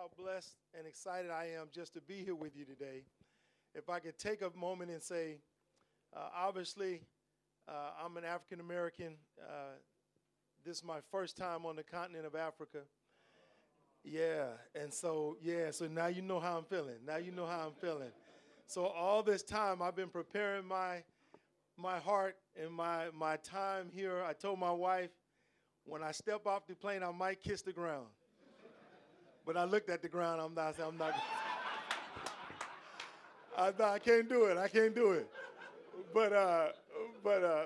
how 0.00 0.08
blessed 0.16 0.56
and 0.78 0.86
excited 0.86 1.30
I 1.30 1.48
am 1.60 1.66
just 1.70 1.92
to 1.92 2.00
be 2.00 2.24
here 2.24 2.34
with 2.34 2.56
you 2.56 2.64
today. 2.64 3.02
If 3.74 3.90
I 3.90 3.98
could 3.98 4.18
take 4.18 4.40
a 4.40 4.48
moment 4.56 4.90
and 4.90 5.02
say, 5.02 5.40
uh, 6.16 6.28
obviously, 6.34 7.02
uh, 7.68 7.90
I'm 8.02 8.16
an 8.16 8.24
African 8.24 8.60
American. 8.60 9.16
Uh, 9.38 9.74
this 10.64 10.78
is 10.78 10.84
my 10.84 11.00
first 11.10 11.36
time 11.36 11.66
on 11.66 11.76
the 11.76 11.82
continent 11.82 12.24
of 12.24 12.34
Africa. 12.34 12.78
Yeah, 14.02 14.46
and 14.74 14.90
so, 14.90 15.36
yeah, 15.42 15.70
so 15.70 15.86
now 15.86 16.06
you 16.06 16.22
know 16.22 16.40
how 16.40 16.56
I'm 16.56 16.64
feeling. 16.64 16.96
Now 17.06 17.18
you 17.18 17.30
know 17.30 17.44
how 17.44 17.66
I'm 17.66 17.74
feeling. 17.78 18.12
So 18.66 18.86
all 18.86 19.22
this 19.22 19.42
time 19.42 19.82
I've 19.82 19.96
been 19.96 20.08
preparing 20.08 20.64
my 20.64 21.02
my 21.76 21.98
heart 21.98 22.36
and 22.58 22.72
my 22.72 23.08
my 23.14 23.36
time 23.36 23.90
here. 23.92 24.24
I 24.26 24.32
told 24.32 24.60
my 24.60 24.72
wife 24.72 25.10
when 25.84 26.02
I 26.02 26.12
step 26.12 26.46
off 26.46 26.66
the 26.66 26.74
plane 26.74 27.02
I 27.02 27.10
might 27.10 27.42
kiss 27.42 27.60
the 27.60 27.72
ground. 27.72 28.06
But 29.46 29.56
I 29.56 29.64
looked 29.64 29.88
at 29.88 30.02
the 30.02 30.08
ground. 30.08 30.40
I'm 30.40 30.54
not. 30.54 30.76
I'm 30.78 30.96
not. 30.96 31.14
I, 33.58 33.72
I 33.82 33.98
can't 33.98 34.28
do 34.28 34.44
it. 34.44 34.56
I 34.56 34.68
can't 34.68 34.94
do 34.94 35.12
it. 35.12 35.28
But 36.14 36.32
uh, 36.32 36.68
but 37.22 37.44
uh, 37.44 37.64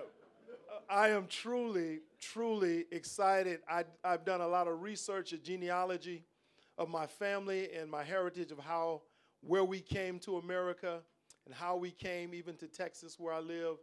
I 0.88 1.08
am 1.08 1.26
truly, 1.28 2.00
truly 2.20 2.86
excited. 2.90 3.60
I, 3.68 3.84
I've 4.02 4.24
done 4.24 4.40
a 4.40 4.48
lot 4.48 4.68
of 4.68 4.82
research, 4.82 5.32
a 5.32 5.38
genealogy 5.38 6.24
of 6.76 6.88
my 6.88 7.06
family 7.06 7.70
and 7.72 7.90
my 7.90 8.02
heritage 8.02 8.50
of 8.50 8.58
how 8.58 9.02
where 9.40 9.64
we 9.64 9.80
came 9.80 10.18
to 10.20 10.38
America 10.38 11.00
and 11.46 11.54
how 11.54 11.76
we 11.76 11.90
came 11.90 12.34
even 12.34 12.56
to 12.56 12.66
Texas 12.66 13.18
where 13.18 13.34
I 13.34 13.40
live. 13.40 13.76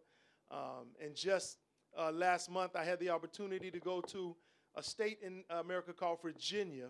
Um, 0.50 0.88
and 1.04 1.16
just 1.16 1.58
uh, 1.98 2.12
last 2.12 2.50
month, 2.50 2.76
I 2.76 2.84
had 2.84 3.00
the 3.00 3.10
opportunity 3.10 3.72
to 3.72 3.80
go 3.80 4.02
to 4.02 4.36
a 4.76 4.84
state 4.84 5.20
in 5.22 5.44
America 5.50 5.94
called 5.94 6.22
Virginia 6.22 6.88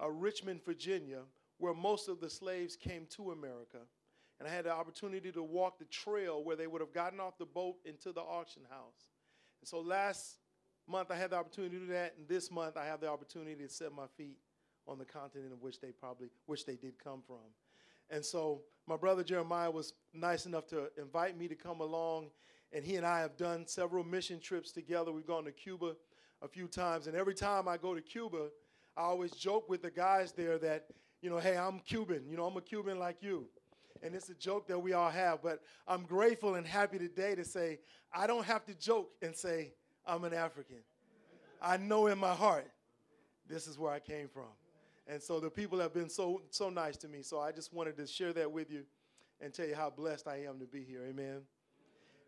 uh, 0.00 0.10
Richmond, 0.10 0.64
Virginia, 0.64 1.20
where 1.58 1.74
most 1.74 2.08
of 2.08 2.20
the 2.20 2.30
slaves 2.30 2.76
came 2.76 3.06
to 3.16 3.32
America. 3.32 3.78
And 4.38 4.48
I 4.48 4.52
had 4.52 4.64
the 4.64 4.72
opportunity 4.72 5.30
to 5.32 5.42
walk 5.42 5.78
the 5.78 5.84
trail 5.84 6.42
where 6.42 6.56
they 6.56 6.66
would 6.66 6.80
have 6.80 6.92
gotten 6.92 7.20
off 7.20 7.38
the 7.38 7.46
boat 7.46 7.76
into 7.84 8.12
the 8.12 8.20
auction 8.20 8.62
house. 8.68 9.06
And 9.60 9.68
so 9.68 9.80
last 9.80 10.38
month 10.88 11.10
I 11.10 11.16
had 11.16 11.30
the 11.30 11.36
opportunity 11.36 11.78
to 11.78 11.86
do 11.86 11.92
that, 11.92 12.14
and 12.18 12.26
this 12.26 12.50
month 12.50 12.76
I 12.76 12.84
have 12.84 13.00
the 13.00 13.08
opportunity 13.08 13.62
to 13.62 13.68
set 13.68 13.92
my 13.92 14.06
feet 14.16 14.38
on 14.88 14.98
the 14.98 15.04
continent 15.04 15.52
of 15.52 15.62
which 15.62 15.80
they 15.80 15.92
probably, 15.92 16.28
which 16.46 16.66
they 16.66 16.74
did 16.74 16.98
come 16.98 17.22
from. 17.24 17.36
And 18.10 18.24
so 18.24 18.62
my 18.88 18.96
brother 18.96 19.22
Jeremiah 19.22 19.70
was 19.70 19.94
nice 20.12 20.44
enough 20.46 20.66
to 20.68 20.90
invite 20.98 21.38
me 21.38 21.46
to 21.48 21.54
come 21.54 21.80
along, 21.80 22.30
and 22.72 22.84
he 22.84 22.96
and 22.96 23.06
I 23.06 23.20
have 23.20 23.36
done 23.36 23.66
several 23.66 24.02
mission 24.02 24.40
trips 24.40 24.72
together. 24.72 25.12
We've 25.12 25.26
gone 25.26 25.44
to 25.44 25.52
Cuba 25.52 25.94
a 26.42 26.48
few 26.48 26.66
times, 26.66 27.06
and 27.06 27.16
every 27.16 27.34
time 27.34 27.68
I 27.68 27.76
go 27.76 27.94
to 27.94 28.00
Cuba, 28.00 28.48
I 28.96 29.02
always 29.02 29.32
joke 29.32 29.68
with 29.68 29.82
the 29.82 29.90
guys 29.90 30.32
there 30.32 30.58
that, 30.58 30.86
you 31.20 31.30
know, 31.30 31.38
hey, 31.38 31.56
I'm 31.56 31.78
Cuban. 31.80 32.24
You 32.28 32.36
know, 32.36 32.46
I'm 32.46 32.56
a 32.56 32.60
Cuban 32.60 32.98
like 32.98 33.22
you. 33.22 33.46
And 34.02 34.14
it's 34.14 34.28
a 34.28 34.34
joke 34.34 34.66
that 34.68 34.78
we 34.78 34.92
all 34.92 35.10
have. 35.10 35.42
But 35.42 35.60
I'm 35.86 36.02
grateful 36.02 36.56
and 36.56 36.66
happy 36.66 36.98
today 36.98 37.34
to 37.34 37.44
say 37.44 37.78
I 38.12 38.26
don't 38.26 38.44
have 38.44 38.64
to 38.66 38.74
joke 38.74 39.10
and 39.22 39.34
say 39.34 39.72
I'm 40.06 40.24
an 40.24 40.34
African. 40.34 40.82
I 41.60 41.76
know 41.76 42.08
in 42.08 42.18
my 42.18 42.34
heart 42.34 42.70
this 43.48 43.66
is 43.66 43.78
where 43.78 43.92
I 43.92 44.00
came 44.00 44.28
from. 44.28 44.50
And 45.06 45.22
so 45.22 45.40
the 45.40 45.50
people 45.50 45.78
have 45.78 45.94
been 45.94 46.08
so 46.08 46.42
so 46.50 46.70
nice 46.70 46.96
to 46.98 47.08
me. 47.08 47.22
So 47.22 47.40
I 47.40 47.52
just 47.52 47.72
wanted 47.72 47.96
to 47.98 48.06
share 48.06 48.32
that 48.32 48.50
with 48.50 48.70
you 48.70 48.82
and 49.40 49.52
tell 49.52 49.66
you 49.66 49.74
how 49.74 49.90
blessed 49.90 50.28
I 50.28 50.44
am 50.44 50.58
to 50.60 50.66
be 50.66 50.82
here. 50.82 51.04
Amen. 51.08 51.42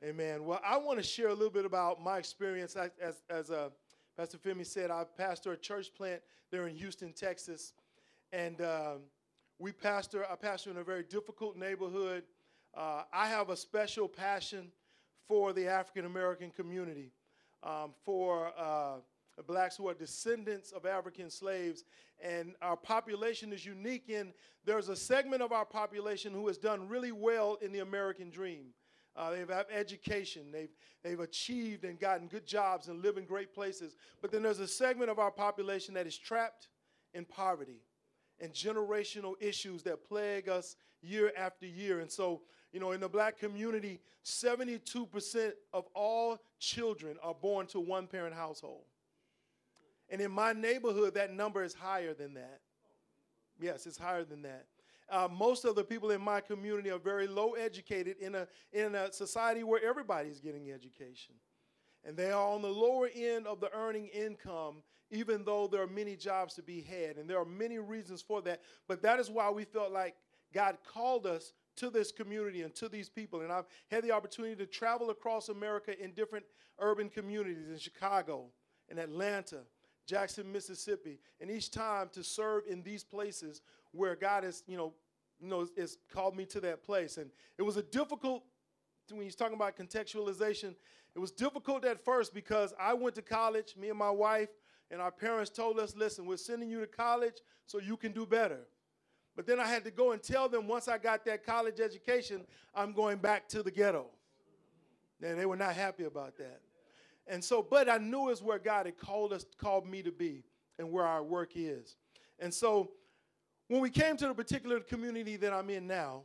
Amen. 0.03 0.45
Well, 0.45 0.61
I 0.65 0.77
want 0.77 0.99
to 0.99 1.03
share 1.03 1.29
a 1.29 1.35
little 1.35 1.51
bit 1.51 1.65
about 1.65 2.03
my 2.03 2.19
experience 2.19 2.77
as, 2.77 2.91
as, 3.01 3.23
as 3.31 3.51
a 3.51 3.71
Pastor 4.17 4.39
Femi 4.39 4.65
said, 4.65 4.93
I 4.93 5.05
pastor 5.17 5.53
a 5.53 5.57
church 5.57 5.93
plant 5.93 6.23
there 6.53 6.69
in 6.69 6.77
Houston, 6.77 7.13
Texas. 7.13 7.73
And 8.33 8.61
um, 8.61 8.99
we 9.59 9.73
pastor, 9.73 10.25
I 10.31 10.37
pastor 10.37 10.71
in 10.71 10.77
a 10.77 10.85
very 10.85 11.03
difficult 11.03 11.57
neighborhood. 11.57 12.23
Uh, 12.77 13.03
I 13.13 13.27
have 13.27 13.51
a 13.51 13.57
special 13.57 14.07
passion 14.07 14.71
for 15.27 15.53
the 15.53 15.67
African 15.67 16.05
American 16.05 16.51
community, 16.51 17.11
um, 17.65 17.93
for 18.05 18.53
uh, 18.57 18.99
blacks 19.49 19.77
who 19.77 19.89
are 19.89 19.95
descendants 19.95 20.71
of 20.71 20.87
African 20.87 21.29
slaves. 21.29 21.85
And 22.23 22.55
our 22.63 22.77
population 22.77 23.53
is 23.53 23.67
unique 23.67 24.09
in 24.09 24.33
there's 24.65 24.91
a 24.91 24.97
segment 24.97 25.43
of 25.43 25.51
our 25.51 25.65
population 25.65 26.33
who 26.33 26.47
has 26.47 26.57
done 26.57 26.89
really 26.89 27.13
well 27.13 27.59
in 27.61 27.73
the 27.73 27.81
American 27.81 28.31
dream. 28.31 28.67
Uh, 29.17 29.31
they've 29.31 29.49
had 29.49 29.67
education. 29.73 30.51
They've, 30.53 30.71
they've 31.03 31.21
achieved 31.21 31.85
and 31.85 31.99
gotten 31.99 32.27
good 32.27 32.47
jobs 32.47 32.89
and 32.89 33.03
live 33.03 33.17
in 33.17 33.25
great 33.25 33.55
places. 33.55 33.97
But 34.21 34.33
then 34.33 34.43
there's 34.43 34.59
a 34.59 34.69
segment 34.69 35.11
of 35.11 35.19
our 35.19 35.31
population 35.31 35.95
that 35.95 36.07
is 36.07 36.19
trapped 36.19 36.69
in 37.13 37.25
poverty 37.25 37.83
and 38.41 38.53
generational 38.53 39.35
issues 39.41 39.83
that 39.85 40.07
plague 40.07 40.49
us 40.49 40.77
year 41.01 41.33
after 41.37 41.67
year. 41.67 42.01
And 42.01 42.11
so, 42.11 42.43
you 42.73 42.81
know, 42.81 42.93
in 42.93 43.01
the 43.01 43.09
black 43.09 43.39
community, 43.39 44.01
72% 44.25 45.53
of 45.73 45.87
all 45.95 46.39
children 46.59 47.17
are 47.23 47.35
born 47.35 47.67
to 47.69 47.81
one 47.81 48.07
parent 48.07 48.35
household. 48.35 48.85
And 50.11 50.21
in 50.21 50.31
my 50.31 50.53
neighborhood, 50.53 51.15
that 51.15 51.33
number 51.33 51.63
is 51.63 51.75
higher 51.75 52.15
than 52.15 52.35
that. 52.35 52.61
Yes, 53.61 53.87
it's 53.87 53.99
higher 53.99 54.25
than 54.25 54.43
that. 54.43 54.67
Uh, 55.11 55.29
most 55.31 55.65
of 55.65 55.75
the 55.75 55.85
people 55.85 56.11
in 56.11 56.21
my 56.21 56.41
community 56.41 56.91
are 56.91 56.99
very 56.99 57.27
low 57.27 57.53
educated 57.53 58.17
in 58.21 58.35
a, 58.35 58.49
in 58.73 58.95
a 58.95 59.13
society 59.13 59.63
where 59.63 59.85
everybody 59.85 60.29
is 60.29 60.41
getting 60.41 60.71
education. 60.71 61.35
And 62.05 62.17
they 62.17 62.31
are 62.31 62.49
on 62.49 62.63
the 62.63 62.69
lower 62.69 63.09
end 63.15 63.47
of 63.47 63.61
the 63.61 63.73
earning 63.75 64.09
income, 64.09 64.83
even 65.11 65.45
though 65.45 65.67
there 65.67 65.83
are 65.83 65.87
many 65.87 66.17
jobs 66.17 66.55
to 66.55 66.63
be 66.63 66.81
had. 66.81 67.17
And 67.17 67.29
there 67.29 67.39
are 67.39 67.47
many 67.47 67.79
reasons 67.79 68.23
for 68.23 68.43
that. 68.43 68.61
But 68.89 69.03
that 69.03 69.21
is 69.21 69.31
why 69.31 69.51
we 69.51 69.65
felt 69.65 69.93
like 69.93 70.15
God 70.53 70.77
called 70.87 71.27
us 71.27 71.53
to 71.77 71.91
this 71.91 72.13
community 72.13 72.63
and 72.63 72.75
to 72.77 72.89
these 72.89 73.09
people. 73.09 73.41
And 73.41 73.53
I've 73.53 73.67
had 73.91 74.05
the 74.05 74.13
opportunity 74.13 74.55
to 74.57 74.67
travel 74.67 75.11
across 75.11 75.49
America 75.49 76.01
in 76.03 76.13
different 76.13 76.45
urban 76.79 77.09
communities 77.09 77.69
in 77.71 77.79
Chicago, 77.79 78.47
in 78.89 78.99
Atlanta, 78.99 79.63
Jackson, 80.07 80.51
Mississippi, 80.53 81.19
and 81.41 81.51
each 81.51 81.71
time 81.71 82.11
to 82.13 82.23
serve 82.23 82.65
in 82.69 82.83
these 82.83 83.03
places 83.03 83.63
where 83.95 84.17
God 84.17 84.45
has, 84.45 84.63
you 84.67 84.77
know, 84.77 84.93
you 85.41 85.49
know, 85.49 85.67
has 85.79 85.99
called 86.13 86.37
me 86.37 86.45
to 86.47 86.61
that 86.61 86.83
place. 86.83 87.17
And 87.17 87.31
it 87.59 87.63
was 87.63 87.77
a 87.77 87.83
difficult, 87.83 88.43
when 89.11 89.23
he's 89.23 89.37
talking 89.37 89.55
about 89.55 89.77
contextualization, 89.77 90.75
it 91.15 91.19
was 91.19 91.31
difficult 91.31 91.85
at 91.85 92.05
first 92.05 92.35
because 92.35 92.75
I 92.79 92.95
went 92.95 93.15
to 93.17 93.23
college, 93.23 93.77
me 93.77 93.89
and 93.89 93.99
my 93.99 94.11
wife, 94.11 94.49
and 94.91 95.01
our 95.01 95.13
parents 95.13 95.51
told 95.51 95.79
us, 95.79 95.95
listen, 95.97 96.27
we're 96.27 96.37
sending 96.37 96.69
you 96.69 96.81
to 96.81 96.87
college 96.87 97.37
so 97.67 97.79
you 97.79 97.97
can 97.97 98.13
do 98.13 98.27
better. 98.27 98.61
But 99.37 99.47
then 99.47 99.59
I 99.59 99.67
had 99.67 99.85
to 99.85 99.91
go 99.91 100.13
and 100.13 100.23
tell 100.23 100.49
them 100.49 100.69
once 100.69 100.89
I 100.89 100.99
got 100.99 101.25
that 101.25 101.45
college 101.45 101.81
education, 101.81 102.47
I'm 102.75 102.93
going 102.93 103.19
back 103.19 103.49
to 103.49 103.63
the 103.63 103.71
ghetto. 103.71 104.07
And 105.23 105.39
they 105.39 105.47
were 105.47 105.57
not 105.57 105.75
happy 105.75 106.05
about 106.05 106.37
that. 106.39 106.61
And 107.27 107.43
so, 107.43 107.63
but 107.63 107.89
I 107.89 107.99
knew 107.99 108.29
it's 108.29 108.43
where 108.43 108.59
God 108.59 108.87
had 108.87 108.99
called 108.99 109.33
us, 109.33 109.47
called 109.59 109.87
me 109.87 110.03
to 110.03 110.13
be, 110.13 110.45
and 110.79 110.93
where 110.93 111.07
our 111.07 111.23
work 111.23 111.53
is. 111.55 111.97
And 112.39 112.53
so 112.53 112.91
when 113.69 113.81
we 113.81 113.91
came 113.91 114.17
to 114.17 114.29
the 114.29 114.35
particular 114.35 114.81
community 114.81 115.37
that 115.37 115.53
I'm 115.53 115.71
in 115.71 115.87
now, 115.87 116.23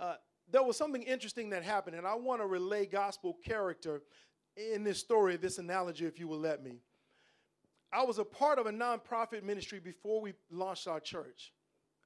uh, 0.00 0.14
there 0.50 0.62
was 0.62 0.76
something 0.76 1.02
interesting 1.02 1.50
that 1.50 1.62
happened, 1.62 1.96
and 1.96 2.06
I 2.06 2.14
want 2.14 2.40
to 2.40 2.46
relay 2.46 2.86
gospel 2.86 3.38
character 3.44 4.02
in 4.56 4.84
this 4.84 4.98
story, 4.98 5.36
this 5.36 5.58
analogy, 5.58 6.04
if 6.04 6.18
you 6.18 6.28
will 6.28 6.38
let 6.38 6.62
me. 6.62 6.80
I 7.92 8.02
was 8.02 8.18
a 8.18 8.24
part 8.24 8.58
of 8.58 8.66
a 8.66 8.72
nonprofit 8.72 9.44
ministry 9.44 9.78
before 9.78 10.20
we 10.20 10.34
launched 10.50 10.88
our 10.88 11.00
church. 11.00 11.52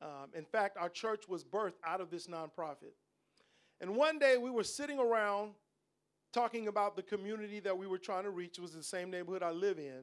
Um, 0.03 0.31
in 0.35 0.45
fact, 0.45 0.77
our 0.77 0.89
church 0.89 1.29
was 1.29 1.45
birthed 1.45 1.81
out 1.85 2.01
of 2.01 2.11
this 2.11 2.27
nonprofit. 2.27 2.93
And 3.81 3.97
one 3.97 4.19
day 4.19 4.37
we 4.37 4.51
were 4.51 4.65
sitting 4.65 4.99
around 4.99 5.53
talking 6.33 6.69
about 6.69 6.95
the 6.95 7.03
community 7.03 7.59
that 7.61 7.77
we 7.77 7.87
were 7.87 7.99
trying 7.99 8.25
to 8.25 8.31
reach. 8.31 8.59
It 8.59 8.61
was 8.61 8.73
the 8.73 8.83
same 8.83 9.11
neighborhood 9.11 9.43
I 9.43 9.51
live 9.51 9.79
in. 9.79 10.03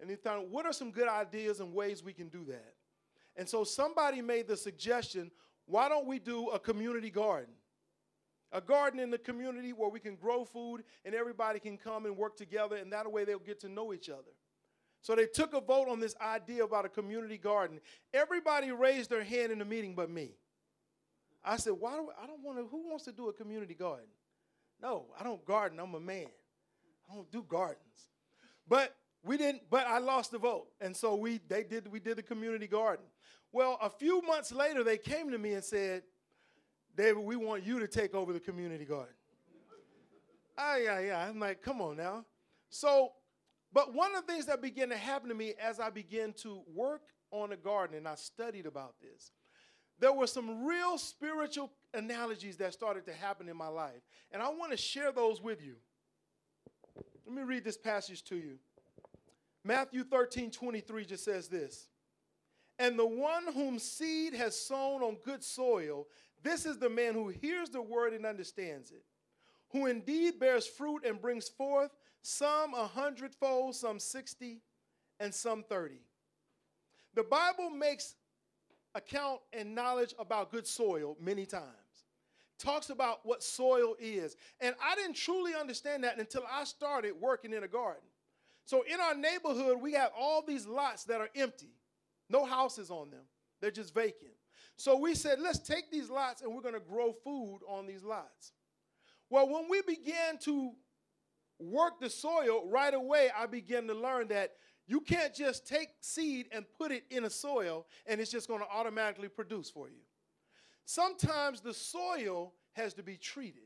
And 0.00 0.08
we 0.08 0.16
thought, 0.16 0.48
what 0.48 0.66
are 0.66 0.72
some 0.72 0.90
good 0.90 1.08
ideas 1.08 1.60
and 1.60 1.72
ways 1.72 2.02
we 2.02 2.12
can 2.12 2.28
do 2.28 2.44
that? 2.46 2.74
And 3.36 3.48
so 3.48 3.64
somebody 3.64 4.22
made 4.22 4.48
the 4.48 4.56
suggestion 4.56 5.30
why 5.66 5.88
don't 5.88 6.06
we 6.06 6.18
do 6.18 6.48
a 6.48 6.58
community 6.58 7.10
garden? 7.10 7.54
A 8.50 8.60
garden 8.60 8.98
in 8.98 9.10
the 9.10 9.18
community 9.18 9.72
where 9.72 9.88
we 9.88 10.00
can 10.00 10.16
grow 10.16 10.44
food 10.44 10.82
and 11.04 11.14
everybody 11.14 11.60
can 11.60 11.78
come 11.78 12.06
and 12.06 12.16
work 12.16 12.36
together, 12.36 12.74
and 12.76 12.92
that 12.92 13.10
way 13.10 13.24
they'll 13.24 13.38
get 13.38 13.60
to 13.60 13.68
know 13.68 13.92
each 13.92 14.08
other. 14.08 14.32
So 15.02 15.14
they 15.14 15.26
took 15.26 15.54
a 15.54 15.60
vote 15.60 15.88
on 15.88 16.00
this 16.00 16.14
idea 16.20 16.64
about 16.64 16.84
a 16.84 16.88
community 16.88 17.38
garden. 17.38 17.80
Everybody 18.12 18.72
raised 18.72 19.10
their 19.10 19.22
hand 19.22 19.52
in 19.52 19.60
the 19.60 19.64
meeting 19.64 19.94
but 19.94 20.10
me. 20.10 20.32
I 21.44 21.56
said, 21.56 21.74
Why 21.78 21.92
do 21.92 22.08
I, 22.18 22.24
I 22.24 22.26
don't 22.26 22.42
want 22.42 22.58
to, 22.58 22.66
who 22.66 22.88
wants 22.88 23.04
to 23.04 23.12
do 23.12 23.28
a 23.28 23.32
community 23.32 23.74
garden? 23.74 24.08
No, 24.82 25.06
I 25.18 25.24
don't 25.24 25.44
garden, 25.44 25.78
I'm 25.78 25.94
a 25.94 26.00
man. 26.00 26.26
I 27.10 27.14
don't 27.14 27.30
do 27.30 27.44
gardens. 27.48 28.08
But 28.68 28.94
we 29.22 29.36
didn't, 29.36 29.62
but 29.70 29.86
I 29.86 29.98
lost 29.98 30.30
the 30.30 30.38
vote. 30.38 30.68
And 30.80 30.96
so 30.96 31.14
we 31.14 31.40
they 31.48 31.62
did 31.62 31.88
we 31.90 32.00
did 32.00 32.16
the 32.16 32.22
community 32.22 32.66
garden. 32.66 33.04
Well, 33.52 33.78
a 33.82 33.90
few 33.90 34.22
months 34.22 34.52
later, 34.52 34.84
they 34.84 34.98
came 34.98 35.30
to 35.30 35.38
me 35.38 35.54
and 35.54 35.64
said, 35.64 36.02
David, 36.96 37.24
we 37.24 37.36
want 37.36 37.64
you 37.64 37.80
to 37.80 37.88
take 37.88 38.14
over 38.14 38.32
the 38.32 38.40
community 38.40 38.84
garden. 38.84 39.14
ah, 40.58 40.76
yeah, 40.76 41.00
yeah. 41.00 41.28
I'm 41.28 41.40
like, 41.40 41.62
come 41.62 41.80
on 41.80 41.96
now. 41.96 42.24
So 42.68 43.12
But 43.72 43.94
one 43.94 44.14
of 44.14 44.26
the 44.26 44.32
things 44.32 44.46
that 44.46 44.62
began 44.62 44.88
to 44.90 44.96
happen 44.96 45.28
to 45.28 45.34
me 45.34 45.54
as 45.60 45.80
I 45.80 45.90
began 45.90 46.32
to 46.34 46.62
work 46.74 47.02
on 47.30 47.52
a 47.52 47.56
garden, 47.56 47.96
and 47.96 48.08
I 48.08 48.16
studied 48.16 48.66
about 48.66 48.94
this, 49.00 49.32
there 49.98 50.12
were 50.12 50.26
some 50.26 50.64
real 50.64 50.98
spiritual 50.98 51.70
analogies 51.94 52.56
that 52.56 52.72
started 52.72 53.06
to 53.06 53.12
happen 53.12 53.48
in 53.48 53.56
my 53.56 53.68
life. 53.68 54.00
And 54.32 54.42
I 54.42 54.48
want 54.48 54.72
to 54.72 54.76
share 54.76 55.12
those 55.12 55.40
with 55.42 55.62
you. 55.62 55.76
Let 57.26 57.34
me 57.34 57.42
read 57.42 57.64
this 57.64 57.76
passage 57.76 58.24
to 58.24 58.36
you. 58.36 58.58
Matthew 59.64 60.04
13 60.04 60.50
23 60.50 61.04
just 61.04 61.24
says 61.24 61.48
this 61.48 61.88
And 62.78 62.98
the 62.98 63.06
one 63.06 63.52
whom 63.52 63.78
seed 63.78 64.34
has 64.34 64.56
sown 64.58 65.02
on 65.02 65.18
good 65.24 65.44
soil, 65.44 66.06
this 66.42 66.64
is 66.66 66.78
the 66.78 66.88
man 66.88 67.14
who 67.14 67.28
hears 67.28 67.68
the 67.70 67.82
word 67.82 68.12
and 68.12 68.24
understands 68.24 68.90
it, 68.90 69.04
who 69.70 69.86
indeed 69.86 70.38
bears 70.38 70.66
fruit 70.66 71.04
and 71.04 71.20
brings 71.20 71.48
forth 71.48 71.90
some 72.22 72.74
a 72.74 72.86
hundredfold, 72.86 73.74
some 73.74 73.98
60, 73.98 74.60
and 75.18 75.34
some 75.34 75.62
30. 75.62 76.00
The 77.14 77.22
Bible 77.22 77.70
makes 77.70 78.14
account 78.94 79.40
and 79.52 79.74
knowledge 79.74 80.14
about 80.18 80.50
good 80.50 80.66
soil 80.66 81.16
many 81.20 81.46
times. 81.46 81.64
Talks 82.58 82.90
about 82.90 83.20
what 83.24 83.42
soil 83.42 83.94
is. 83.98 84.36
And 84.60 84.74
I 84.82 84.94
didn't 84.94 85.16
truly 85.16 85.54
understand 85.54 86.04
that 86.04 86.18
until 86.18 86.44
I 86.50 86.64
started 86.64 87.14
working 87.18 87.52
in 87.52 87.62
a 87.62 87.68
garden. 87.68 88.02
So 88.70 88.82
in 88.82 89.00
our 89.00 89.16
neighborhood, 89.16 89.82
we 89.82 89.94
have 89.94 90.12
all 90.16 90.44
these 90.46 90.64
lots 90.64 91.02
that 91.06 91.20
are 91.20 91.28
empty, 91.34 91.74
no 92.28 92.44
houses 92.44 92.88
on 92.88 93.10
them, 93.10 93.24
they're 93.60 93.72
just 93.72 93.92
vacant. 93.92 94.30
So 94.76 94.96
we 94.96 95.16
said, 95.16 95.40
let's 95.40 95.58
take 95.58 95.90
these 95.90 96.08
lots 96.08 96.42
and 96.42 96.54
we're 96.54 96.62
going 96.62 96.74
to 96.74 96.80
grow 96.80 97.12
food 97.24 97.62
on 97.66 97.88
these 97.88 98.04
lots. 98.04 98.52
Well, 99.28 99.48
when 99.48 99.68
we 99.68 99.82
began 99.82 100.38
to 100.42 100.70
work 101.58 101.98
the 102.00 102.08
soil, 102.08 102.64
right 102.68 102.94
away 102.94 103.30
I 103.36 103.46
began 103.46 103.88
to 103.88 103.94
learn 103.94 104.28
that 104.28 104.52
you 104.86 105.00
can't 105.00 105.34
just 105.34 105.66
take 105.66 105.88
seed 106.00 106.46
and 106.52 106.64
put 106.78 106.92
it 106.92 107.02
in 107.10 107.24
a 107.24 107.30
soil 107.30 107.88
and 108.06 108.20
it's 108.20 108.30
just 108.30 108.46
going 108.46 108.60
to 108.60 108.68
automatically 108.68 109.28
produce 109.28 109.68
for 109.68 109.88
you. 109.88 110.02
Sometimes 110.84 111.60
the 111.60 111.74
soil 111.74 112.52
has 112.74 112.94
to 112.94 113.02
be 113.02 113.16
treated. 113.16 113.62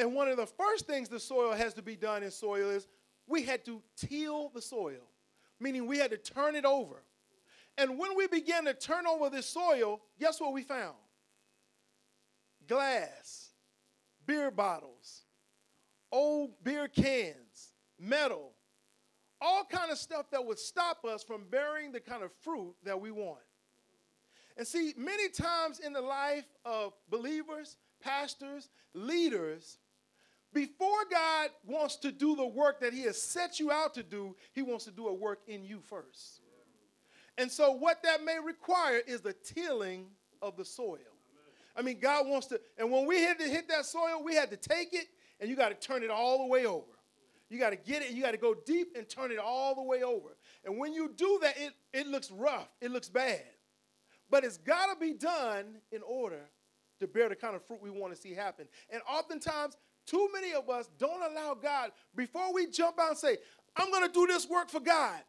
And 0.00 0.16
one 0.16 0.26
of 0.26 0.36
the 0.36 0.46
first 0.46 0.88
things 0.88 1.08
the 1.08 1.20
soil 1.20 1.52
has 1.52 1.74
to 1.74 1.82
be 1.82 1.94
done 1.94 2.24
in 2.24 2.32
soil 2.32 2.70
is 2.70 2.88
we 3.30 3.42
had 3.42 3.64
to 3.64 3.80
till 3.96 4.50
the 4.50 4.60
soil, 4.60 5.08
meaning 5.60 5.86
we 5.86 5.98
had 5.98 6.10
to 6.10 6.18
turn 6.18 6.56
it 6.56 6.64
over. 6.64 7.02
And 7.78 7.98
when 7.98 8.16
we 8.16 8.26
began 8.26 8.64
to 8.64 8.74
turn 8.74 9.06
over 9.06 9.30
this 9.30 9.46
soil, 9.46 10.00
guess 10.18 10.40
what 10.40 10.52
we 10.52 10.62
found? 10.62 10.96
Glass, 12.66 13.50
beer 14.26 14.50
bottles, 14.50 15.22
old 16.12 16.50
beer 16.62 16.88
cans, 16.88 17.72
metal, 17.98 18.52
all 19.40 19.64
kind 19.64 19.90
of 19.90 19.98
stuff 19.98 20.30
that 20.30 20.44
would 20.44 20.58
stop 20.58 21.04
us 21.04 21.22
from 21.22 21.44
bearing 21.50 21.92
the 21.92 22.00
kind 22.00 22.22
of 22.22 22.30
fruit 22.42 22.74
that 22.84 23.00
we 23.00 23.10
want. 23.10 23.38
And 24.56 24.66
see, 24.66 24.92
many 24.96 25.28
times 25.30 25.78
in 25.78 25.92
the 25.92 26.02
life 26.02 26.44
of 26.64 26.92
believers, 27.08 27.78
pastors, 28.02 28.68
leaders, 28.92 29.78
before 30.52 31.04
God 31.10 31.50
wants 31.64 31.96
to 31.96 32.12
do 32.12 32.34
the 32.36 32.46
work 32.46 32.80
that 32.80 32.92
He 32.92 33.02
has 33.02 33.20
set 33.20 33.60
you 33.60 33.70
out 33.70 33.94
to 33.94 34.02
do, 34.02 34.36
He 34.52 34.62
wants 34.62 34.84
to 34.86 34.90
do 34.90 35.08
a 35.08 35.14
work 35.14 35.40
in 35.46 35.64
you 35.64 35.80
first. 35.80 36.40
And 37.38 37.50
so, 37.50 37.72
what 37.72 38.02
that 38.02 38.24
may 38.24 38.38
require 38.38 39.00
is 39.06 39.20
the 39.20 39.32
tilling 39.32 40.06
of 40.42 40.56
the 40.56 40.64
soil. 40.64 40.98
I 41.76 41.82
mean, 41.82 41.98
God 42.00 42.26
wants 42.26 42.48
to, 42.48 42.60
and 42.78 42.90
when 42.90 43.06
we 43.06 43.20
to 43.20 43.44
hit 43.44 43.68
that 43.68 43.86
soil, 43.86 44.22
we 44.24 44.34
had 44.34 44.50
to 44.50 44.56
take 44.56 44.92
it 44.92 45.06
and 45.38 45.48
you 45.48 45.56
got 45.56 45.68
to 45.68 45.86
turn 45.86 46.02
it 46.02 46.10
all 46.10 46.38
the 46.38 46.46
way 46.46 46.66
over. 46.66 46.84
You 47.48 47.58
got 47.58 47.70
to 47.70 47.76
get 47.76 48.02
it, 48.02 48.10
you 48.10 48.22
got 48.22 48.32
to 48.32 48.36
go 48.36 48.54
deep 48.54 48.96
and 48.96 49.08
turn 49.08 49.32
it 49.32 49.38
all 49.38 49.74
the 49.74 49.82
way 49.82 50.02
over. 50.02 50.36
And 50.64 50.78
when 50.78 50.92
you 50.92 51.12
do 51.16 51.38
that, 51.42 51.56
it, 51.58 51.72
it 51.92 52.06
looks 52.06 52.30
rough, 52.30 52.68
it 52.80 52.90
looks 52.90 53.08
bad. 53.08 53.42
But 54.28 54.44
it's 54.44 54.58
got 54.58 54.92
to 54.92 55.00
be 55.00 55.14
done 55.14 55.78
in 55.90 56.02
order 56.02 56.48
to 57.00 57.08
bear 57.08 57.28
the 57.28 57.36
kind 57.36 57.56
of 57.56 57.64
fruit 57.66 57.82
we 57.82 57.90
want 57.90 58.14
to 58.14 58.20
see 58.20 58.34
happen. 58.34 58.66
And 58.90 59.02
oftentimes, 59.08 59.76
too 60.06 60.28
many 60.32 60.52
of 60.52 60.68
us 60.70 60.88
don't 60.98 61.22
allow 61.22 61.54
God, 61.54 61.90
before 62.14 62.52
we 62.52 62.66
jump 62.66 62.98
out 62.98 63.10
and 63.10 63.18
say, 63.18 63.38
I'm 63.76 63.90
going 63.90 64.06
to 64.06 64.12
do 64.12 64.26
this 64.26 64.48
work 64.48 64.68
for 64.68 64.80
God, 64.80 65.20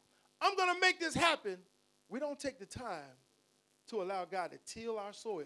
I'm 0.42 0.56
going 0.56 0.74
to 0.74 0.80
make 0.80 1.00
this 1.00 1.14
happen, 1.14 1.58
we 2.10 2.20
don't 2.20 2.40
take 2.40 2.60
the 2.60 2.66
time 2.66 3.16
to 3.88 4.02
allow 4.02 4.26
God 4.26 4.52
to 4.52 4.60
till 4.66 4.98
our 4.98 5.14
soil 5.14 5.46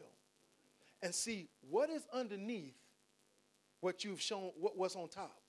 and 1.02 1.14
see 1.14 1.48
what 1.70 1.90
is 1.90 2.04
underneath 2.14 2.76
what 3.82 4.04
you've 4.04 4.22
shown, 4.22 4.52
what, 4.60 4.78
what's 4.78 4.96
on 4.96 5.08
top. 5.10 5.40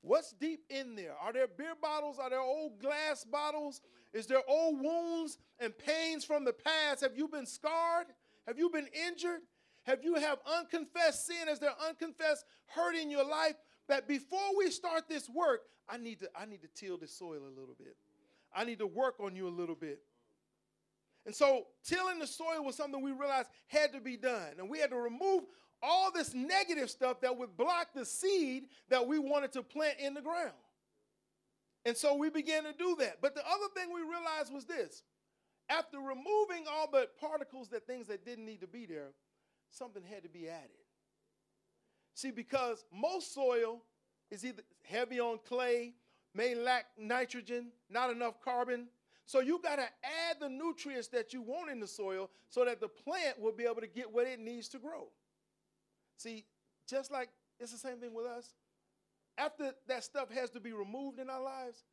What's 0.00 0.32
deep 0.32 0.60
in 0.70 0.94
there? 0.94 1.14
Are 1.20 1.32
there 1.32 1.48
beer 1.48 1.74
bottles? 1.80 2.18
Are 2.18 2.30
there 2.30 2.40
old 2.40 2.80
glass 2.80 3.24
bottles? 3.24 3.80
Is 4.12 4.26
there 4.26 4.42
old 4.48 4.80
wounds 4.80 5.36
and 5.58 5.76
pains 5.76 6.24
from 6.24 6.44
the 6.44 6.52
past? 6.52 7.02
Have 7.02 7.16
you 7.16 7.26
been 7.26 7.44
scarred? 7.44 8.06
Have 8.46 8.58
you 8.58 8.70
been 8.70 8.86
injured? 9.08 9.40
Have 9.86 10.02
you 10.02 10.16
have 10.16 10.38
unconfessed 10.58 11.26
sin? 11.26 11.48
Is 11.48 11.60
there 11.60 11.74
unconfessed 11.88 12.44
hurt 12.66 12.96
in 12.96 13.08
your 13.08 13.24
life? 13.24 13.54
That 13.88 14.08
before 14.08 14.56
we 14.58 14.70
start 14.70 15.08
this 15.08 15.28
work, 15.28 15.60
I 15.88 15.96
need 15.96 16.18
to 16.20 16.28
I 16.38 16.44
need 16.44 16.62
to 16.62 16.68
till 16.74 16.98
the 16.98 17.06
soil 17.06 17.42
a 17.46 17.54
little 17.58 17.76
bit. 17.78 17.96
I 18.54 18.64
need 18.64 18.80
to 18.80 18.86
work 18.86 19.14
on 19.20 19.36
you 19.36 19.46
a 19.46 19.50
little 19.50 19.76
bit. 19.76 20.00
And 21.24 21.34
so 21.34 21.66
tilling 21.84 22.18
the 22.18 22.26
soil 22.26 22.64
was 22.64 22.76
something 22.76 23.00
we 23.00 23.12
realized 23.12 23.48
had 23.68 23.92
to 23.92 24.00
be 24.00 24.16
done. 24.16 24.54
And 24.58 24.68
we 24.68 24.80
had 24.80 24.90
to 24.90 24.96
remove 24.96 25.44
all 25.82 26.10
this 26.10 26.34
negative 26.34 26.90
stuff 26.90 27.20
that 27.20 27.36
would 27.36 27.56
block 27.56 27.88
the 27.94 28.04
seed 28.04 28.64
that 28.88 29.06
we 29.06 29.18
wanted 29.18 29.52
to 29.52 29.62
plant 29.62 29.98
in 30.00 30.14
the 30.14 30.22
ground. 30.22 30.52
And 31.84 31.96
so 31.96 32.16
we 32.16 32.30
began 32.30 32.64
to 32.64 32.72
do 32.72 32.96
that. 32.98 33.18
But 33.22 33.36
the 33.36 33.42
other 33.42 33.68
thing 33.74 33.94
we 33.94 34.00
realized 34.00 34.52
was 34.52 34.64
this 34.64 35.04
after 35.68 35.98
removing 35.98 36.66
all 36.70 36.90
the 36.90 37.08
particles 37.20 37.68
that 37.68 37.86
things 37.86 38.08
that 38.08 38.24
didn't 38.24 38.46
need 38.46 38.60
to 38.60 38.66
be 38.66 38.86
there, 38.86 39.10
something 39.70 40.02
had 40.02 40.22
to 40.22 40.28
be 40.28 40.48
added. 40.48 40.70
See, 42.14 42.30
because 42.30 42.84
most 42.92 43.34
soil 43.34 43.82
is 44.30 44.44
either 44.44 44.62
heavy 44.82 45.20
on 45.20 45.38
clay, 45.46 45.94
may 46.34 46.54
lack 46.54 46.86
nitrogen, 46.98 47.68
not 47.90 48.10
enough 48.10 48.40
carbon. 48.40 48.88
So 49.26 49.40
you 49.40 49.60
got 49.62 49.76
to 49.76 49.82
add 49.82 50.36
the 50.40 50.48
nutrients 50.48 51.08
that 51.08 51.32
you 51.32 51.42
want 51.42 51.70
in 51.70 51.80
the 51.80 51.86
soil 51.86 52.30
so 52.48 52.64
that 52.64 52.80
the 52.80 52.88
plant 52.88 53.40
will 53.40 53.52
be 53.52 53.64
able 53.64 53.80
to 53.80 53.86
get 53.86 54.12
what 54.12 54.26
it 54.26 54.40
needs 54.40 54.68
to 54.68 54.78
grow. 54.78 55.08
See, 56.16 56.44
just 56.88 57.10
like 57.10 57.28
it's 57.58 57.72
the 57.72 57.78
same 57.78 57.98
thing 57.98 58.14
with 58.14 58.26
us. 58.26 58.54
After 59.38 59.72
that 59.86 60.04
stuff 60.04 60.30
has 60.30 60.50
to 60.50 60.60
be 60.60 60.72
removed 60.72 61.18
in 61.18 61.28
our 61.28 61.42
lives, 61.42 61.84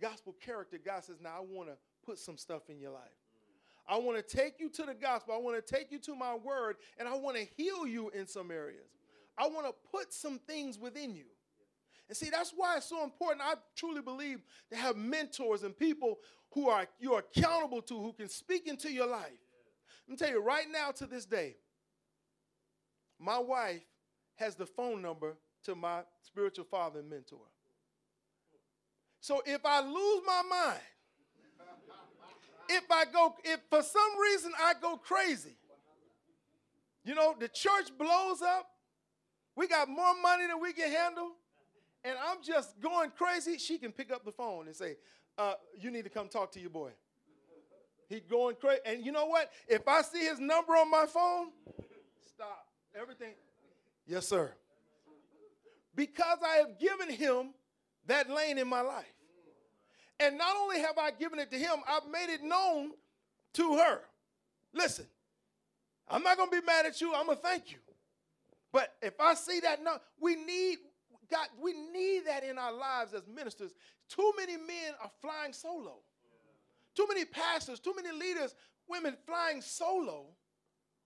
gospel 0.00 0.34
character, 0.44 0.78
God 0.84 1.04
says, 1.04 1.16
Now 1.20 1.36
I 1.38 1.40
want 1.40 1.68
to 1.68 1.76
put 2.04 2.18
some 2.18 2.36
stuff 2.36 2.68
in 2.68 2.80
your 2.80 2.90
life. 2.90 3.21
I 3.88 3.98
want 3.98 4.16
to 4.16 4.36
take 4.36 4.60
you 4.60 4.68
to 4.70 4.82
the 4.84 4.94
gospel. 4.94 5.34
I 5.34 5.38
want 5.38 5.64
to 5.64 5.74
take 5.74 5.90
you 5.90 5.98
to 6.00 6.14
my 6.14 6.34
word, 6.34 6.76
and 6.98 7.08
I 7.08 7.14
want 7.16 7.36
to 7.36 7.46
heal 7.56 7.86
you 7.86 8.10
in 8.10 8.26
some 8.26 8.50
areas. 8.50 8.88
I 9.36 9.48
want 9.48 9.66
to 9.66 9.74
put 9.90 10.12
some 10.12 10.38
things 10.38 10.78
within 10.78 11.14
you. 11.14 11.24
And 12.08 12.16
see, 12.16 12.30
that's 12.30 12.52
why 12.54 12.76
it's 12.76 12.86
so 12.86 13.02
important. 13.02 13.40
I 13.42 13.54
truly 13.74 14.02
believe 14.02 14.42
to 14.70 14.76
have 14.76 14.96
mentors 14.96 15.62
and 15.62 15.76
people 15.76 16.18
who 16.52 16.68
are 16.68 16.86
you're 17.00 17.20
accountable 17.20 17.80
to, 17.82 17.98
who 17.98 18.12
can 18.12 18.28
speak 18.28 18.66
into 18.66 18.92
your 18.92 19.06
life. 19.06 19.30
Let 20.06 20.10
me 20.10 20.16
tell 20.16 20.30
you 20.30 20.42
right 20.42 20.66
now 20.70 20.90
to 20.90 21.06
this 21.06 21.24
day, 21.24 21.56
my 23.18 23.38
wife 23.38 23.82
has 24.34 24.54
the 24.56 24.66
phone 24.66 25.00
number 25.00 25.36
to 25.64 25.74
my 25.74 26.00
spiritual 26.20 26.64
father 26.64 27.00
and 27.00 27.08
mentor. 27.08 27.46
So 29.20 29.40
if 29.46 29.64
I 29.64 29.80
lose 29.80 30.22
my 30.26 30.42
mind, 30.50 30.80
if 32.72 32.90
I 32.90 33.04
go, 33.04 33.34
if 33.44 33.60
for 33.70 33.82
some 33.82 34.20
reason 34.20 34.52
I 34.60 34.74
go 34.80 34.96
crazy, 34.96 35.56
you 37.04 37.14
know, 37.14 37.34
the 37.38 37.48
church 37.48 37.90
blows 37.98 38.42
up, 38.42 38.68
we 39.56 39.68
got 39.68 39.88
more 39.88 40.14
money 40.22 40.46
than 40.46 40.60
we 40.60 40.72
can 40.72 40.90
handle, 40.90 41.32
and 42.04 42.16
I'm 42.26 42.38
just 42.42 42.80
going 42.80 43.10
crazy, 43.10 43.58
she 43.58 43.78
can 43.78 43.92
pick 43.92 44.12
up 44.12 44.24
the 44.24 44.32
phone 44.32 44.66
and 44.66 44.74
say, 44.74 44.96
uh, 45.38 45.54
You 45.78 45.90
need 45.90 46.04
to 46.04 46.10
come 46.10 46.28
talk 46.28 46.52
to 46.52 46.60
your 46.60 46.70
boy. 46.70 46.90
He's 48.08 48.24
going 48.28 48.56
crazy. 48.56 48.80
And 48.84 49.04
you 49.04 49.12
know 49.12 49.26
what? 49.26 49.50
If 49.68 49.88
I 49.88 50.02
see 50.02 50.20
his 50.20 50.38
number 50.38 50.72
on 50.72 50.90
my 50.90 51.06
phone, 51.06 51.48
stop 52.26 52.66
everything. 53.00 53.34
Yes, 54.06 54.26
sir. 54.26 54.52
Because 55.94 56.38
I 56.46 56.56
have 56.56 56.78
given 56.78 57.10
him 57.10 57.54
that 58.06 58.28
lane 58.28 58.58
in 58.58 58.68
my 58.68 58.80
life. 58.80 59.06
And 60.20 60.38
not 60.38 60.54
only 60.56 60.80
have 60.80 60.98
I 60.98 61.10
given 61.10 61.38
it 61.38 61.50
to 61.50 61.58
him, 61.58 61.78
I've 61.88 62.08
made 62.10 62.32
it 62.32 62.42
known 62.42 62.92
to 63.54 63.76
her. 63.78 64.00
Listen, 64.72 65.06
I'm 66.08 66.22
not 66.22 66.36
going 66.36 66.50
to 66.50 66.60
be 66.60 66.64
mad 66.64 66.86
at 66.86 67.00
you. 67.00 67.14
I'm 67.14 67.26
going 67.26 67.38
to 67.38 67.42
thank 67.42 67.72
you. 67.72 67.78
But 68.72 68.94
if 69.02 69.14
I 69.20 69.34
see 69.34 69.60
that, 69.60 69.82
no, 69.82 69.98
we 70.20 70.36
need 70.36 70.78
God, 71.30 71.48
we 71.62 71.72
need 71.72 72.26
that 72.26 72.44
in 72.44 72.58
our 72.58 72.72
lives 72.72 73.14
as 73.14 73.26
ministers. 73.26 73.72
Too 74.08 74.32
many 74.36 74.56
men 74.56 74.92
are 75.02 75.10
flying 75.20 75.52
solo. 75.52 75.96
Too 76.94 77.06
many 77.08 77.24
pastors, 77.24 77.80
too 77.80 77.94
many 77.96 78.12
leaders, 78.16 78.54
women 78.86 79.16
flying 79.26 79.62
solo 79.62 80.26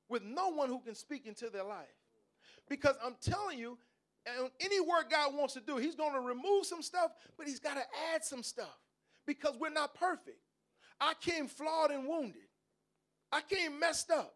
with 0.09 0.25
no 0.25 0.49
one 0.49 0.69
who 0.69 0.81
can 0.81 0.97
speak 0.97 1.27
into 1.27 1.49
their 1.49 1.65
life. 1.65 1.87
Because 2.69 2.97
I'm 3.05 3.15
telling 3.21 3.59
you, 3.59 3.79
any 4.61 4.81
work 4.81 5.11
God 5.11 5.35
wants 5.35 5.55
to 5.55 5.61
do, 5.61 5.77
He's 5.77 5.95
going 5.95 6.13
to 6.15 6.21
remove 6.21 6.67
some 6.67 6.83
stuff, 6.83 7.13
but 7.39 7.47
He's 7.47 7.61
got 7.61 7.75
to 7.75 7.85
add 8.13 8.25
some 8.25 8.43
stuff 8.43 8.77
because 9.27 9.55
we're 9.59 9.71
not 9.71 9.95
perfect. 9.95 10.39
I 11.01 11.15
came 11.21 11.47
flawed 11.49 11.91
and 11.91 12.07
wounded. 12.07 12.43
I 13.33 13.41
came 13.41 13.79
messed 13.79 14.11
up. 14.11 14.35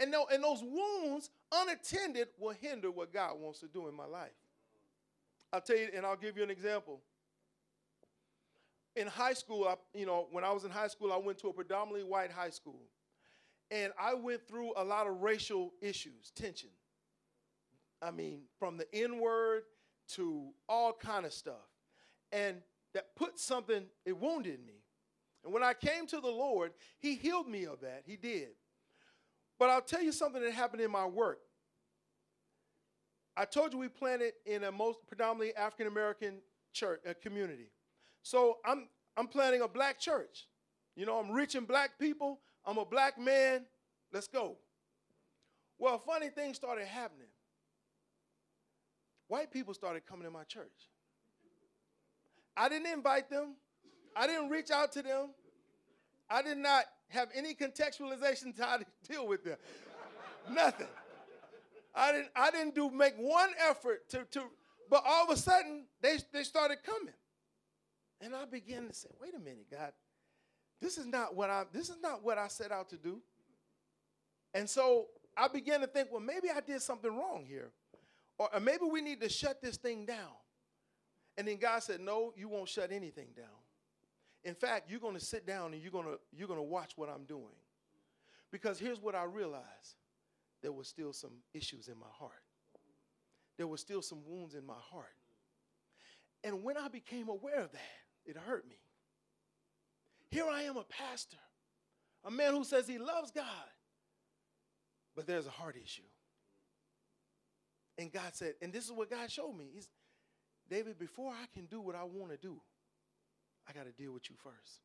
And, 0.00 0.10
no, 0.10 0.26
and 0.32 0.44
those 0.44 0.62
wounds, 0.62 1.30
unattended, 1.52 2.28
will 2.38 2.54
hinder 2.54 2.90
what 2.90 3.12
God 3.12 3.32
wants 3.40 3.60
to 3.60 3.66
do 3.66 3.88
in 3.88 3.94
my 3.94 4.06
life. 4.06 4.30
I'll 5.52 5.60
tell 5.60 5.76
you, 5.76 5.88
and 5.94 6.06
I'll 6.06 6.16
give 6.16 6.36
you 6.36 6.42
an 6.42 6.50
example. 6.50 7.00
In 8.94 9.06
high 9.06 9.32
school, 9.32 9.66
I, 9.66 9.74
you 9.98 10.06
know, 10.06 10.28
when 10.30 10.44
I 10.44 10.52
was 10.52 10.64
in 10.64 10.70
high 10.70 10.88
school, 10.88 11.12
I 11.12 11.16
went 11.16 11.38
to 11.38 11.48
a 11.48 11.52
predominantly 11.52 12.04
white 12.04 12.30
high 12.30 12.50
school. 12.50 12.82
And 13.70 13.92
I 14.00 14.14
went 14.14 14.46
through 14.46 14.72
a 14.76 14.84
lot 14.84 15.06
of 15.06 15.20
racial 15.20 15.72
issues, 15.80 16.32
tension. 16.34 16.70
I 18.00 18.10
mean, 18.10 18.42
from 18.58 18.76
the 18.76 18.86
N 18.94 19.18
word 19.18 19.62
to 20.14 20.50
all 20.68 20.92
kind 20.92 21.26
of 21.26 21.32
stuff. 21.32 21.54
And 22.32 22.62
that 22.94 23.14
put 23.16 23.38
something, 23.38 23.86
it 24.04 24.18
wounded 24.18 24.60
me. 24.64 24.82
And 25.44 25.52
when 25.52 25.62
I 25.62 25.74
came 25.74 26.06
to 26.08 26.20
the 26.20 26.28
Lord, 26.28 26.72
He 26.98 27.14
healed 27.14 27.48
me 27.48 27.64
of 27.64 27.80
that. 27.80 28.02
He 28.06 28.16
did. 28.16 28.48
But 29.58 29.70
I'll 29.70 29.80
tell 29.80 30.02
you 30.02 30.12
something 30.12 30.42
that 30.42 30.52
happened 30.52 30.82
in 30.82 30.90
my 30.90 31.06
work. 31.06 31.40
I 33.36 33.44
told 33.44 33.72
you 33.72 33.78
we 33.78 33.88
planted 33.88 34.32
in 34.46 34.64
a 34.64 34.72
most 34.72 34.98
predominantly 35.06 35.54
African 35.54 35.86
American 35.86 36.38
church 36.72 37.00
uh, 37.08 37.14
community. 37.22 37.70
So 38.22 38.58
I'm 38.64 38.88
I'm 39.16 39.28
planning 39.28 39.62
a 39.62 39.68
black 39.68 39.98
church. 39.98 40.48
You 40.96 41.06
know, 41.06 41.18
I'm 41.18 41.30
reaching 41.30 41.64
black 41.64 41.98
people. 41.98 42.40
I'm 42.64 42.78
a 42.78 42.84
black 42.84 43.18
man. 43.18 43.64
Let's 44.12 44.28
go. 44.28 44.56
Well, 45.78 45.98
funny 45.98 46.28
things 46.28 46.56
started 46.56 46.86
happening. 46.86 47.28
White 49.28 49.52
people 49.52 49.74
started 49.74 50.06
coming 50.06 50.24
to 50.24 50.30
my 50.30 50.44
church. 50.44 50.90
I 52.58 52.68
didn't 52.68 52.92
invite 52.92 53.30
them. 53.30 53.54
I 54.16 54.26
didn't 54.26 54.50
reach 54.50 54.70
out 54.70 54.90
to 54.92 55.02
them. 55.02 55.30
I 56.28 56.42
did 56.42 56.58
not 56.58 56.84
have 57.08 57.28
any 57.34 57.54
contextualization 57.54 58.54
to 58.56 58.64
how 58.64 58.76
to 58.78 58.84
deal 59.08 59.26
with 59.26 59.44
them. 59.44 59.56
Nothing. 60.50 60.88
I 61.94 62.12
didn't, 62.12 62.28
I 62.34 62.50
didn't 62.50 62.74
do 62.74 62.90
make 62.90 63.14
one 63.16 63.50
effort 63.68 64.08
to, 64.10 64.24
to 64.32 64.42
but 64.90 65.02
all 65.06 65.24
of 65.24 65.30
a 65.30 65.36
sudden 65.36 65.84
they, 66.00 66.18
they 66.32 66.42
started 66.42 66.78
coming. 66.84 67.14
And 68.20 68.34
I 68.34 68.44
began 68.44 68.88
to 68.88 68.94
say, 68.94 69.08
wait 69.20 69.34
a 69.34 69.38
minute, 69.38 69.66
God, 69.70 69.92
this 70.80 70.98
is 70.98 71.06
not 71.06 71.34
what 71.34 71.50
I 71.50 71.64
this 71.72 71.88
is 71.88 71.96
not 72.02 72.24
what 72.24 72.38
I 72.38 72.48
set 72.48 72.72
out 72.72 72.88
to 72.90 72.96
do. 72.96 73.20
And 74.54 74.68
so 74.68 75.06
I 75.36 75.48
began 75.48 75.80
to 75.80 75.86
think, 75.86 76.08
well, 76.10 76.20
maybe 76.20 76.48
I 76.54 76.60
did 76.60 76.82
something 76.82 77.10
wrong 77.16 77.44
here. 77.46 77.70
Or, 78.38 78.48
or 78.52 78.60
maybe 78.60 78.84
we 78.90 79.00
need 79.00 79.20
to 79.20 79.28
shut 79.28 79.60
this 79.62 79.76
thing 79.76 80.04
down. 80.04 80.32
And 81.38 81.46
then 81.46 81.56
God 81.56 81.82
said, 81.84 82.00
No, 82.00 82.34
you 82.36 82.48
won't 82.48 82.68
shut 82.68 82.90
anything 82.90 83.28
down. 83.34 83.46
In 84.44 84.54
fact, 84.54 84.90
you're 84.90 85.00
going 85.00 85.14
to 85.14 85.24
sit 85.24 85.46
down 85.46 85.72
and 85.72 85.80
you're 85.80 85.92
going 85.92 86.04
to 86.04 86.18
you're 86.36 86.48
going 86.48 86.58
to 86.58 86.64
watch 86.64 86.92
what 86.96 87.08
I'm 87.08 87.24
doing. 87.24 87.54
Because 88.50 88.78
here's 88.78 89.00
what 89.00 89.14
I 89.14 89.22
realized. 89.24 89.96
There 90.60 90.72
were 90.72 90.84
still 90.84 91.12
some 91.12 91.30
issues 91.54 91.86
in 91.86 91.96
my 91.98 92.10
heart. 92.18 92.42
There 93.56 93.68
were 93.68 93.76
still 93.76 94.02
some 94.02 94.18
wounds 94.26 94.54
in 94.54 94.66
my 94.66 94.80
heart. 94.90 95.06
And 96.42 96.64
when 96.64 96.76
I 96.76 96.88
became 96.88 97.28
aware 97.28 97.60
of 97.60 97.70
that, 97.70 98.26
it 98.26 98.36
hurt 98.36 98.68
me. 98.68 98.76
Here 100.30 100.46
I 100.50 100.62
am 100.62 100.76
a 100.76 100.84
pastor, 100.84 101.38
a 102.24 102.30
man 102.30 102.52
who 102.52 102.64
says 102.64 102.86
he 102.88 102.98
loves 102.98 103.30
God, 103.30 103.44
but 105.14 105.26
there's 105.26 105.46
a 105.46 105.50
heart 105.50 105.76
issue. 105.82 106.02
And 107.96 108.12
God 108.12 108.34
said, 108.34 108.54
and 108.60 108.72
this 108.72 108.84
is 108.84 108.92
what 108.92 109.10
God 109.10 109.30
showed 109.30 109.56
me. 109.56 109.70
He's, 109.74 109.88
David, 110.70 110.98
before 110.98 111.32
I 111.32 111.46
can 111.54 111.66
do 111.66 111.80
what 111.80 111.94
I 111.94 112.04
want 112.04 112.30
to 112.30 112.36
do, 112.36 112.60
I 113.68 113.72
got 113.72 113.86
to 113.86 113.92
deal 113.92 114.12
with 114.12 114.28
you 114.28 114.36
first. 114.42 114.80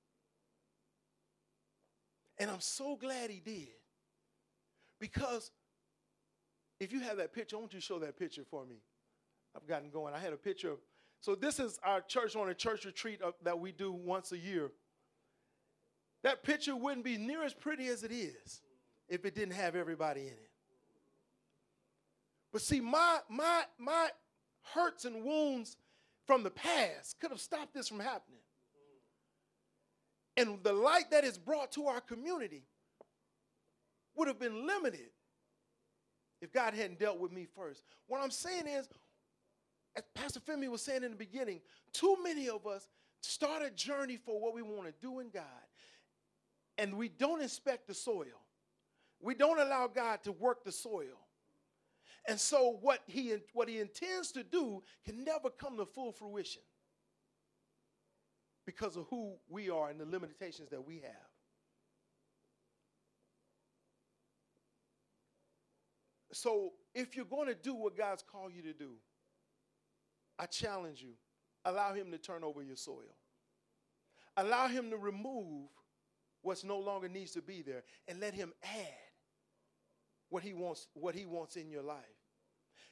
And 2.38 2.50
I'm 2.50 2.62
so 2.62 2.96
glad 2.96 3.30
he 3.30 3.40
did. 3.40 3.70
Because 5.00 5.52
if 6.80 6.92
you 6.92 7.02
have 7.02 7.18
that 7.18 7.34
picture, 7.34 7.58
I 7.58 7.60
want 7.60 7.74
you 7.74 7.80
to 7.80 7.86
show 7.86 8.00
that 8.00 8.18
picture 8.18 8.44
for 8.50 8.66
me. 8.66 8.78
I've 9.56 9.68
gotten 9.68 9.90
going. 9.90 10.14
I 10.14 10.20
had 10.20 10.34
a 10.34 10.38
picture 10.38 10.72
of, 10.72 10.80
so 11.20 11.36
this 11.36 11.60
is 11.60 11.80
our 11.84 12.02
church 12.02 12.36
on 12.36 12.50
a 12.50 12.54
church 12.54 12.86
retreat 12.86 13.22
of, 13.22 13.34
that 13.44 13.60
we 13.60 13.72
do 13.72 13.92
once 13.92 14.32
a 14.32 14.38
year. 14.38 14.72
That 16.24 16.44
picture 16.44 16.76
wouldn't 16.76 17.06
be 17.06 17.18
near 17.18 17.44
as 17.44 17.54
pretty 17.54 17.88
as 17.88 18.04
it 18.04 18.12
is 18.12 18.62
if 19.10 19.26
it 19.26 19.36
didn't 19.36 19.54
have 19.54 19.76
everybody 19.76 20.22
in 20.22 20.28
it. 20.28 20.50
But 22.52 22.62
see, 22.62 22.80
my 22.80 23.20
my 23.30 23.64
my 23.78 24.10
hurts 24.74 25.06
and 25.06 25.24
wounds 25.24 25.78
from 26.26 26.44
the 26.44 26.52
past 26.52 27.20
could 27.20 27.32
have 27.32 27.40
stopped 27.42 27.74
this 27.74 27.88
from 27.88 28.00
happening. 28.00 28.40
And 30.38 30.64
the 30.64 30.74
light 30.74 31.12
that 31.12 31.24
is 31.24 31.38
brought 31.38 31.72
to 31.74 31.88
our 31.88 32.02
community 32.02 32.64
would 34.16 34.28
have 34.28 34.40
been 34.40 34.66
limited 34.66 35.12
if 36.42 36.52
God 36.52 36.74
hadn't 36.74 37.00
dealt 37.00 37.20
with 37.20 37.32
me 37.32 37.48
first. 37.56 37.84
What 38.08 38.22
I'm 38.22 38.32
saying 38.32 38.68
is, 38.68 38.88
as 39.96 40.04
Pastor 40.16 40.40
Femi 40.40 40.68
was 40.68 40.82
saying 40.82 41.04
in 41.04 41.12
the 41.12 41.18
beginning, 41.18 41.62
too 41.94 42.18
many 42.24 42.50
of 42.50 42.66
us 42.66 42.88
start 43.22 43.64
a 43.64 43.70
journey 43.70 44.18
for 44.18 44.40
what 44.40 44.54
we 44.54 44.62
want 44.62 44.86
to 44.86 44.94
do 45.00 45.20
in 45.20 45.30
God, 45.30 45.44
and 46.78 46.98
we 46.98 47.10
don't 47.10 47.42
inspect 47.42 47.88
the 47.88 47.94
soil. 47.94 48.42
We 49.22 49.36
don't 49.36 49.60
allow 49.60 49.88
God 49.88 50.24
to 50.24 50.32
work 50.32 50.64
the 50.66 50.72
soil. 50.72 51.23
And 52.28 52.40
so 52.40 52.78
what 52.82 53.00
he, 53.06 53.36
what 53.54 53.68
he 53.68 53.80
intends 53.80 54.32
to 54.32 54.44
do 54.44 54.82
can 55.06 55.24
never 55.24 55.50
come 55.50 55.78
to 55.78 55.86
full 55.86 56.12
fruition 56.12 56.62
because 58.66 58.96
of 58.96 59.06
who 59.10 59.34
we 59.50 59.70
are 59.70 59.90
and 59.90 60.00
the 60.00 60.06
limitations 60.06 60.70
that 60.70 60.86
we 60.86 60.96
have. 60.96 61.30
So 66.32 66.74
if 66.96 67.16
you're 67.16 67.26
going 67.26 67.48
to 67.48 67.56
do 67.56 67.76
what 67.76 67.98
God's 67.98 68.24
called 68.24 68.54
you 68.56 68.62
to 68.64 68.74
do, 68.74 68.92
I 70.40 70.46
challenge 70.46 71.02
you, 71.02 71.14
allow 71.66 71.94
him 71.94 72.10
to 72.12 72.18
turn 72.18 72.44
over 72.44 72.64
your 72.64 72.76
soil. 72.76 73.16
Allow 74.38 74.68
him 74.68 74.90
to 74.90 74.98
remove 74.98 75.70
what's 76.42 76.64
no 76.64 76.80
longer 76.80 77.08
needs 77.08 77.32
to 77.32 77.42
be 77.42 77.62
there 77.62 77.84
and 78.08 78.20
let 78.20 78.34
him 78.34 78.52
add 78.64 79.13
what 80.34 80.42
he 80.42 80.52
wants 80.52 80.88
what 80.96 81.14
he 81.14 81.28
wants 81.28 81.58
in 81.58 81.70
your 81.70 81.84
life. 81.84 82.00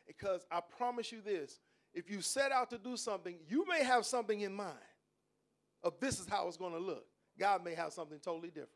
Because 0.06 0.46
I 0.52 0.60
promise 0.78 1.12
you 1.12 1.22
this, 1.22 1.60
if 1.92 2.08
you 2.08 2.22
set 2.22 2.52
out 2.52 2.70
to 2.70 2.78
do 2.78 2.96
something, 2.96 3.38
you 3.50 3.66
may 3.68 3.84
have 3.84 4.06
something 4.06 4.42
in 4.42 4.54
mind 4.54 4.78
of 5.84 6.00
this 6.00 6.20
is 6.20 6.28
how 6.28 6.48
it's 6.48 6.58
going 6.58 6.74
to 6.74 6.80
look. 6.80 7.06
God 7.40 7.64
may 7.64 7.74
have 7.74 7.94
something 7.94 8.20
totally 8.20 8.50
different. 8.50 8.70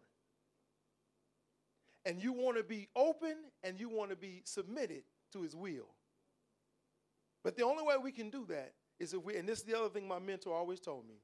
And 2.05 2.21
you 2.21 2.33
want 2.33 2.57
to 2.57 2.63
be 2.63 2.87
open 2.95 3.35
and 3.63 3.79
you 3.79 3.87
want 3.87 4.09
to 4.09 4.15
be 4.15 4.41
submitted 4.45 5.03
to 5.33 5.43
his 5.43 5.55
will. 5.55 5.89
But 7.43 7.55
the 7.55 7.63
only 7.63 7.83
way 7.83 7.95
we 8.01 8.11
can 8.11 8.31
do 8.31 8.47
that 8.49 8.73
is 8.99 9.13
if 9.13 9.23
we, 9.23 9.35
and 9.35 9.47
this 9.47 9.59
is 9.59 9.65
the 9.65 9.77
other 9.77 9.89
thing 9.89 10.07
my 10.07 10.17
mentor 10.17 10.55
always 10.55 10.79
told 10.79 11.07
me 11.07 11.15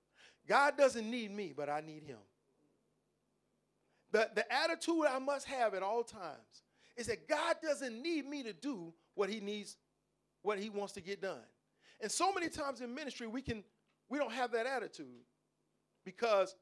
God 0.48 0.78
doesn't 0.78 1.10
need 1.10 1.32
me, 1.32 1.54
but 1.58 1.70
I 1.70 1.82
need 1.82 2.04
him. 2.04 2.20
The, 4.12 4.30
the 4.36 4.54
attitude 4.54 5.06
I 5.10 5.18
must 5.18 5.48
have 5.48 5.74
at 5.74 5.82
all 5.82 6.04
times 6.04 6.64
is 6.98 7.08
that 7.08 7.28
God 7.28 7.58
doesn't 7.62 8.02
need 8.02 8.26
me 8.26 8.44
to 8.44 8.54
do 8.54 8.94
what 9.16 9.30
he 9.30 9.40
needs, 9.40 9.78
what 10.42 10.60
he 10.60 10.70
wants 10.70 10.94
to 10.94 11.02
get 11.02 11.22
done. 11.22 11.44
And 12.02 12.12
so 12.12 12.32
many 12.34 12.50
times 12.50 12.82
in 12.82 12.94
ministry, 12.94 13.28
we 13.28 13.42
can 13.42 13.64
we 14.10 14.18
don't 14.18 14.32
have 14.34 14.52
that 14.52 14.66
attitude 14.66 15.24
because, 16.04 16.56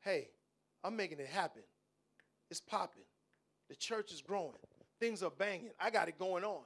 hey, 0.00 0.28
I'm 0.82 0.96
making 0.96 1.20
it 1.20 1.28
happen. 1.28 1.62
It's 2.50 2.60
popping. 2.60 3.04
The 3.68 3.76
church 3.76 4.12
is 4.12 4.22
growing. 4.22 4.54
Things 4.98 5.22
are 5.22 5.30
banging. 5.30 5.70
I 5.78 5.90
got 5.90 6.08
it 6.08 6.18
going 6.18 6.42
on. 6.44 6.64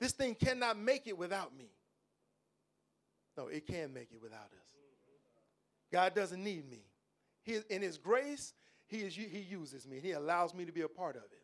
This 0.00 0.12
thing 0.12 0.34
cannot 0.34 0.78
make 0.78 1.06
it 1.06 1.18
without 1.18 1.56
me. 1.56 1.70
No, 3.36 3.48
it 3.48 3.66
can 3.66 3.92
make 3.92 4.08
it 4.12 4.22
without 4.22 4.38
us. 4.40 4.68
God 5.92 6.14
doesn't 6.14 6.42
need 6.42 6.68
me. 6.68 6.84
He, 7.42 7.58
in 7.70 7.82
His 7.82 7.98
grace, 7.98 8.52
he, 8.86 8.98
is, 8.98 9.14
he 9.14 9.46
uses 9.48 9.86
me. 9.86 10.00
He 10.00 10.12
allows 10.12 10.54
me 10.54 10.64
to 10.64 10.72
be 10.72 10.82
a 10.82 10.88
part 10.88 11.16
of 11.16 11.22
it. 11.22 11.42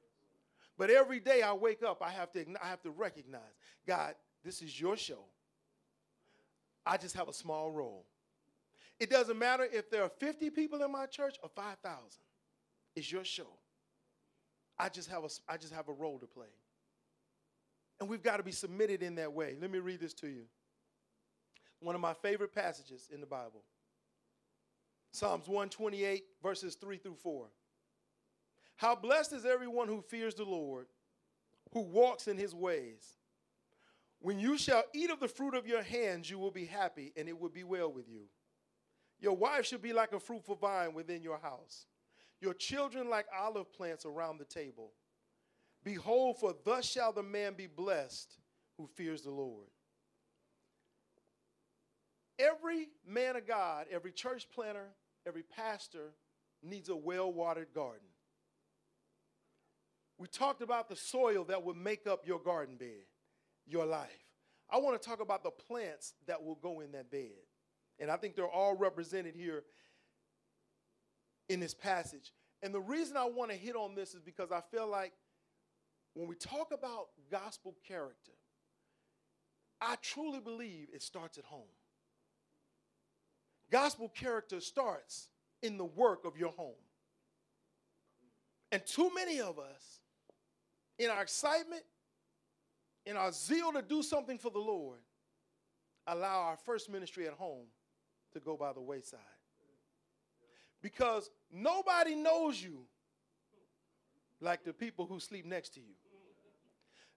But 0.77 0.91
every 0.91 1.21
day 1.21 1.43
I 1.43 1.53
wake 1.53 1.83
up, 1.83 2.03
I 2.03 2.11
have 2.11 2.33
to, 2.33 2.45
I 2.63 2.67
have 2.67 2.83
to 2.83 2.91
recognize 2.91 3.41
God, 3.87 4.15
this 4.45 4.61
is 4.61 4.79
your 4.81 4.97
show. 4.97 5.25
I 6.85 6.97
just 6.97 7.17
have 7.17 7.29
a 7.29 7.33
small 7.33 7.71
role. 7.71 8.05
It 9.01 9.11
doesn't 9.11 9.39
matter 9.39 9.67
if 9.73 9.91
there 9.91 10.03
are 10.03 10.11
50 10.21 10.51
people 10.51 10.83
in 10.83 10.93
my 10.93 11.07
church 11.07 11.37
or 11.43 11.49
5,000. 11.49 12.01
It's 12.95 13.11
your 13.11 13.25
show. 13.25 13.49
I 14.79 14.89
just 14.89 15.09
have 15.11 15.25
a, 15.25 15.29
I 15.49 15.57
just 15.57 15.73
have 15.73 15.89
a 15.89 15.93
role 15.93 16.19
to 16.19 16.27
play. 16.27 16.53
And 18.01 18.09
we've 18.09 18.23
got 18.23 18.39
to 18.39 18.43
be 18.43 18.53
submitted 18.53 19.03
in 19.03 19.15
that 19.17 19.33
way. 19.33 19.57
Let 19.61 19.71
me 19.71 19.79
read 19.79 20.01
this 20.01 20.15
to 20.15 20.27
you. 20.27 20.45
One 21.81 21.95
of 21.95 22.01
my 22.01 22.15
favorite 22.15 22.55
passages 22.55 23.09
in 23.13 23.21
the 23.21 23.27
Bible. 23.27 23.63
Psalms 25.13 25.47
128, 25.47 26.25
verses 26.43 26.75
3 26.75 26.97
through 26.99 27.17
4. 27.23 27.47
How 28.77 28.95
blessed 28.95 29.33
is 29.33 29.45
everyone 29.45 29.89
who 29.89 30.03
fears 30.03 30.35
the 30.35 30.45
Lord, 30.45 30.87
who 31.73 31.81
walks 31.81 32.29
in 32.29 32.37
his 32.37 32.55
ways. 32.55 33.05
When 34.21 34.39
you 34.39 34.57
shall 34.57 34.85
eat 34.95 35.11
of 35.11 35.21
the 35.21 35.29
fruit 35.29 35.55
of 35.55 35.67
your 35.67 35.83
hands, 35.83 36.31
you 36.31 36.39
will 36.39 36.51
be 36.51 36.65
happy, 36.65 37.13
and 37.17 37.29
it 37.29 37.39
will 37.39 37.51
be 37.51 37.65
well 37.65 37.93
with 37.93 38.09
you. 38.09 38.23
Your 39.21 39.37
wife 39.37 39.67
should 39.67 39.83
be 39.83 39.93
like 39.93 40.13
a 40.13 40.21
fruitful 40.21 40.57
vine 40.57 40.95
within 40.95 41.23
your 41.23 41.39
house, 41.39 41.87
your 42.41 42.55
children 42.55 43.09
like 43.09 43.27
olive 43.39 43.73
plants 43.73 44.07
around 44.07 44.39
the 44.39 44.45
table. 44.45 44.93
Behold, 45.83 46.39
for 46.39 46.55
thus 46.65 46.91
shall 46.91 47.13
the 47.13 47.23
man 47.23 47.55
be 47.55 47.67
blessed 47.67 48.39
who 48.79 48.87
fears 48.87 49.23
the 49.23 49.31
Lord. 49.31 49.69
Every 52.39 52.89
man 53.07 53.37
of 53.37 53.47
God, 53.47 53.87
every 53.91 54.11
church 54.11 54.49
planter, 54.53 54.89
every 55.27 55.43
pastor 55.43 56.15
needs 56.63 56.89
a 56.89 56.97
well 56.97 57.33
watered 57.33 57.73
garden. 57.75 58.09
We 60.19 60.29
talked 60.29 60.63
about 60.63 60.89
the 60.89 60.97
soil 60.97 61.45
that 61.45 61.65
will 61.65 61.75
make 61.75 62.07
up 62.07 62.27
your 62.27 62.39
garden 62.39 62.77
bed, 62.77 63.07
your 63.67 63.85
life. 63.85 64.11
I 64.71 64.79
want 64.79 65.01
to 65.01 65.09
talk 65.09 65.21
about 65.21 65.43
the 65.43 65.51
plants 65.51 66.15
that 66.27 66.43
will 66.43 66.55
go 66.57 66.81
in 66.81 66.93
that 66.93 67.11
bed. 67.11 67.31
And 67.99 68.11
I 68.11 68.17
think 68.17 68.35
they're 68.35 68.49
all 68.49 68.77
represented 68.77 69.35
here 69.35 69.65
in 71.49 71.61
this 71.61 71.75
passage. 71.75 72.33
And 72.63 72.75
the 72.75 72.81
reason 72.81 73.17
I 73.17 73.25
want 73.25 73.51
to 73.51 73.57
hit 73.57 73.77
on 73.77 73.95
this 73.95 74.15
is 74.15 74.23
because 74.23 74.51
I 74.51 74.61
feel 74.71 74.89
like 74.89 75.13
when 76.15 76.29
we 76.29 76.35
talk 76.37 76.73
about 76.73 77.09
gospel 77.31 77.77
character, 77.87 78.33
I 79.81 79.97
truly 80.01 80.41
believe 80.41 80.89
it 80.93 81.03
starts 81.03 81.39
at 81.39 81.45
home. 81.45 81.69
Gospel 83.71 84.09
character 84.09 84.61
starts 84.61 85.29
in 85.63 85.77
the 85.77 85.85
work 85.85 86.25
of 86.25 86.39
your 86.39 86.53
home. 86.53 86.75
And 88.73 88.85
too 88.87 89.11
many 89.15 89.41
of 89.41 89.59
us, 89.59 90.01
in 90.99 91.11
our 91.11 91.23
excitement, 91.23 91.83
in 93.07 93.17
our 93.17 93.33
zeal 93.33 93.73
to 93.73 93.83
do 93.83 94.03
something 94.03 94.39
for 94.39 94.51
the 94.51 94.59
Lord, 94.59 94.99
allow 96.07 96.43
our 96.43 96.57
first 96.57 96.91
ministry 96.91 97.27
at 97.27 97.35
home 97.35 97.67
to 98.33 98.41
go 98.41 98.57
by 98.57 98.73
the 98.73 98.81
wayside. 98.81 99.21
Because 100.83 101.31
nobody 101.51 102.15
knows 102.15 102.63
you 102.63 102.85
like 104.41 104.65
the 104.65 104.73
people 104.73 105.07
who 105.07 105.19
sleep 105.19 105.47
next 105.47 105.71
to 105.75 105.81
you. 105.81 105.95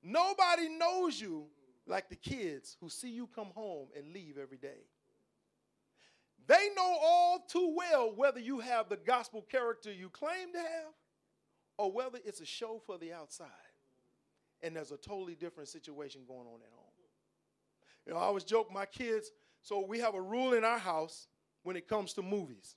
Nobody 0.02 0.70
knows 0.70 1.20
you 1.20 1.48
like 1.86 2.10
the 2.10 2.16
kids 2.16 2.78
who 2.80 2.90
see 2.90 3.10
you 3.10 3.28
come 3.28 3.52
home 3.56 3.88
and 3.96 4.14
leave 4.14 4.38
every 4.38 4.58
day. 4.58 4.86
They 6.48 6.70
know 6.76 6.98
all 7.02 7.40
too 7.40 7.74
well 7.76 8.14
whether 8.16 8.40
you 8.40 8.60
have 8.60 8.88
the 8.88 8.96
gospel 8.96 9.42
character 9.42 9.92
you 9.92 10.10
claim 10.10 10.54
to 10.54 10.60
have 10.60 10.94
or 11.78 11.92
whether 11.92 12.20
it's 12.24 12.40
a 12.40 12.46
show 12.46 12.82
for 12.86 12.98
the 12.98 13.12
outside 13.12 13.67
and 14.62 14.76
there's 14.76 14.92
a 14.92 14.98
totally 14.98 15.36
different 15.36 15.70
situation 15.70 16.22
going 16.28 16.48
on 16.48 16.62
at 16.62 16.72
home. 16.74 16.88
You 18.08 18.14
know, 18.14 18.20
I 18.20 18.24
always 18.24 18.46
joke 18.46 18.72
my 18.72 18.86
kids, 18.86 19.32
so 19.62 19.86
we 19.86 20.00
have 20.00 20.16
a 20.16 20.22
rule 20.22 20.54
in 20.54 20.64
our 20.64 20.78
house 20.78 21.28
when 21.64 21.76
it 21.76 21.88
comes 21.88 22.14
to 22.14 22.22
movies. 22.22 22.76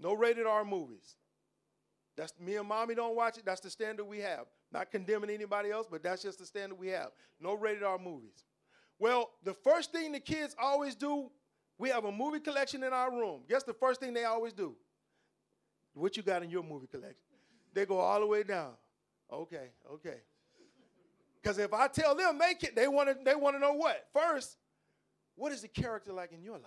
No 0.00 0.14
rated 0.14 0.46
R 0.46 0.64
movies. 0.64 1.16
That's 2.16 2.32
me 2.40 2.56
and 2.56 2.66
mommy 2.66 2.94
don't 2.94 3.14
watch 3.14 3.38
it. 3.38 3.44
That's 3.44 3.60
the 3.60 3.70
standard 3.70 4.04
we 4.04 4.18
have. 4.18 4.46
Not 4.72 4.90
condemning 4.90 5.30
anybody 5.30 5.70
else, 5.70 5.86
but 5.88 6.02
that's 6.02 6.22
just 6.22 6.38
the 6.40 6.46
standard 6.46 6.78
we 6.78 6.88
have. 6.88 7.10
No 7.40 7.54
rated 7.54 7.84
R 7.84 7.98
movies. 7.98 8.44
Well, 8.98 9.30
the 9.44 9.54
first 9.54 9.92
thing 9.92 10.12
the 10.12 10.20
kids 10.20 10.56
always 10.60 10.94
do, 10.94 11.30
we 11.78 11.90
have 11.90 12.04
a 12.04 12.12
movie 12.12 12.40
collection 12.40 12.82
in 12.82 12.92
our 12.92 13.10
room. 13.10 13.42
Guess 13.48 13.62
the 13.62 13.74
first 13.74 14.00
thing 14.00 14.12
they 14.12 14.24
always 14.24 14.52
do? 14.52 14.74
What 15.94 16.16
you 16.16 16.22
got 16.22 16.42
in 16.42 16.50
your 16.50 16.62
movie 16.62 16.86
collection? 16.86 17.22
They 17.72 17.86
go 17.86 17.98
all 17.98 18.20
the 18.20 18.26
way 18.26 18.42
down. 18.42 18.72
Okay, 19.32 19.70
okay. 19.92 20.16
Because 21.46 21.58
if 21.58 21.72
I 21.72 21.86
tell 21.86 22.16
them 22.16 22.38
make 22.38 22.64
it, 22.64 22.74
they 22.74 22.88
want 22.88 23.08
to 23.08 23.16
they 23.24 23.36
want 23.36 23.54
to 23.54 23.60
know 23.60 23.74
what? 23.74 24.08
First, 24.12 24.56
what 25.36 25.52
is 25.52 25.62
the 25.62 25.68
character 25.68 26.12
like 26.12 26.32
in 26.32 26.42
your 26.42 26.58
life? 26.58 26.64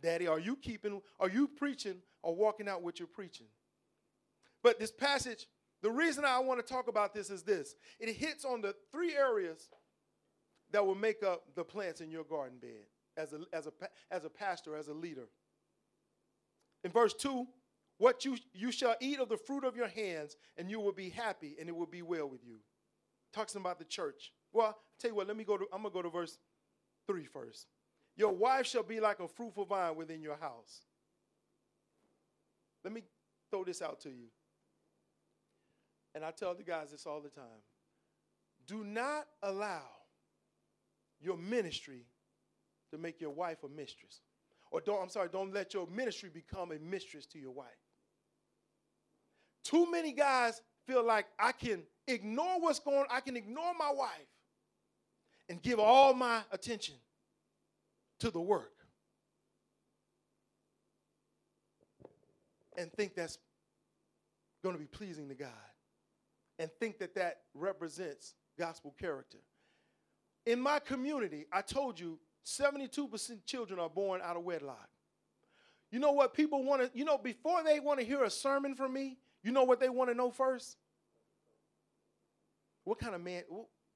Daddy, 0.00 0.28
are 0.28 0.38
you 0.38 0.54
keeping, 0.54 1.02
are 1.18 1.28
you 1.28 1.48
preaching 1.48 1.96
or 2.22 2.32
walking 2.32 2.68
out 2.68 2.82
what 2.82 3.00
you're 3.00 3.08
preaching? 3.08 3.46
But 4.62 4.78
this 4.78 4.92
passage, 4.92 5.48
the 5.82 5.90
reason 5.90 6.24
I 6.24 6.38
want 6.38 6.64
to 6.64 6.72
talk 6.72 6.86
about 6.86 7.12
this 7.12 7.28
is 7.28 7.42
this 7.42 7.74
it 7.98 8.14
hits 8.14 8.44
on 8.44 8.60
the 8.60 8.72
three 8.92 9.16
areas 9.16 9.68
that 10.70 10.86
will 10.86 10.94
make 10.94 11.24
up 11.24 11.42
the 11.56 11.64
plants 11.64 12.00
in 12.00 12.08
your 12.08 12.22
garden 12.22 12.58
bed 12.60 12.86
as 13.16 13.32
a, 13.32 13.40
as 13.52 13.66
a, 13.66 13.72
as 14.12 14.24
a 14.24 14.30
pastor, 14.30 14.76
as 14.76 14.86
a 14.86 14.94
leader. 14.94 15.26
In 16.84 16.92
verse 16.92 17.14
2, 17.14 17.48
what 17.98 18.24
you, 18.24 18.36
you 18.54 18.70
shall 18.70 18.94
eat 19.00 19.18
of 19.18 19.28
the 19.28 19.36
fruit 19.36 19.64
of 19.64 19.74
your 19.76 19.88
hands, 19.88 20.36
and 20.56 20.70
you 20.70 20.78
will 20.78 20.92
be 20.92 21.08
happy, 21.08 21.56
and 21.58 21.68
it 21.68 21.74
will 21.74 21.86
be 21.86 22.02
well 22.02 22.28
with 22.28 22.44
you. 22.44 22.58
Talks 23.32 23.54
about 23.54 23.78
the 23.78 23.84
church. 23.84 24.32
Well, 24.52 24.66
I'll 24.66 24.78
tell 25.00 25.10
you 25.10 25.16
what, 25.16 25.26
let 25.26 25.36
me 25.36 25.44
go 25.44 25.56
to, 25.56 25.66
I'm 25.72 25.82
going 25.82 25.92
to 25.92 25.98
go 25.98 26.02
to 26.02 26.10
verse 26.10 26.38
3 27.06 27.24
first. 27.24 27.66
Your 28.16 28.32
wife 28.32 28.66
shall 28.66 28.82
be 28.82 29.00
like 29.00 29.20
a 29.20 29.28
fruitful 29.28 29.64
vine 29.64 29.96
within 29.96 30.20
your 30.20 30.36
house. 30.36 30.82
Let 32.84 32.92
me 32.92 33.02
throw 33.50 33.64
this 33.64 33.80
out 33.80 34.00
to 34.00 34.10
you. 34.10 34.26
And 36.14 36.24
I 36.24 36.30
tell 36.30 36.54
the 36.54 36.62
guys 36.62 36.90
this 36.90 37.06
all 37.06 37.20
the 37.20 37.30
time. 37.30 37.62
Do 38.66 38.84
not 38.84 39.26
allow 39.42 39.82
your 41.20 41.38
ministry 41.38 42.04
to 42.90 42.98
make 42.98 43.20
your 43.20 43.30
wife 43.30 43.64
a 43.64 43.68
mistress. 43.68 44.20
Or 44.70 44.80
don't, 44.80 45.00
I'm 45.02 45.08
sorry, 45.08 45.28
don't 45.32 45.52
let 45.52 45.72
your 45.72 45.86
ministry 45.86 46.30
become 46.32 46.72
a 46.72 46.78
mistress 46.78 47.26
to 47.26 47.38
your 47.38 47.52
wife. 47.52 47.68
Too 49.64 49.90
many 49.90 50.12
guys 50.12 50.60
feel 50.86 51.04
like 51.04 51.26
I 51.38 51.52
can 51.52 51.82
ignore 52.06 52.60
what's 52.60 52.78
going 52.78 53.04
I 53.10 53.20
can 53.20 53.36
ignore 53.36 53.72
my 53.78 53.92
wife 53.92 54.10
and 55.48 55.60
give 55.62 55.78
all 55.78 56.14
my 56.14 56.40
attention 56.50 56.94
to 58.20 58.30
the 58.30 58.40
work 58.40 58.72
and 62.76 62.92
think 62.92 63.14
that's 63.14 63.38
going 64.62 64.74
to 64.74 64.80
be 64.80 64.86
pleasing 64.86 65.28
to 65.28 65.34
God 65.34 65.50
and 66.58 66.70
think 66.78 66.98
that 66.98 67.14
that 67.16 67.40
represents 67.54 68.34
gospel 68.58 68.94
character. 68.98 69.38
In 70.46 70.60
my 70.60 70.78
community, 70.78 71.46
I 71.52 71.62
told 71.62 71.98
you 71.98 72.18
72% 72.46 73.44
children 73.46 73.78
are 73.78 73.88
born 73.88 74.20
out 74.22 74.36
of 74.36 74.42
wedlock. 74.42 74.88
You 75.90 75.98
know 75.98 76.12
what 76.12 76.34
people 76.34 76.64
want 76.64 76.82
to, 76.82 76.90
you 76.98 77.04
know, 77.04 77.18
before 77.18 77.62
they 77.62 77.78
want 77.78 78.00
to 78.00 78.06
hear 78.06 78.24
a 78.24 78.30
sermon 78.30 78.74
from 78.74 78.92
me, 78.92 79.18
you 79.42 79.52
know 79.52 79.64
what 79.64 79.78
they 79.78 79.88
want 79.88 80.10
to 80.10 80.16
know 80.16 80.30
first? 80.30 80.76
What 82.84 82.98
kind 82.98 83.14
of 83.14 83.20
man, 83.20 83.42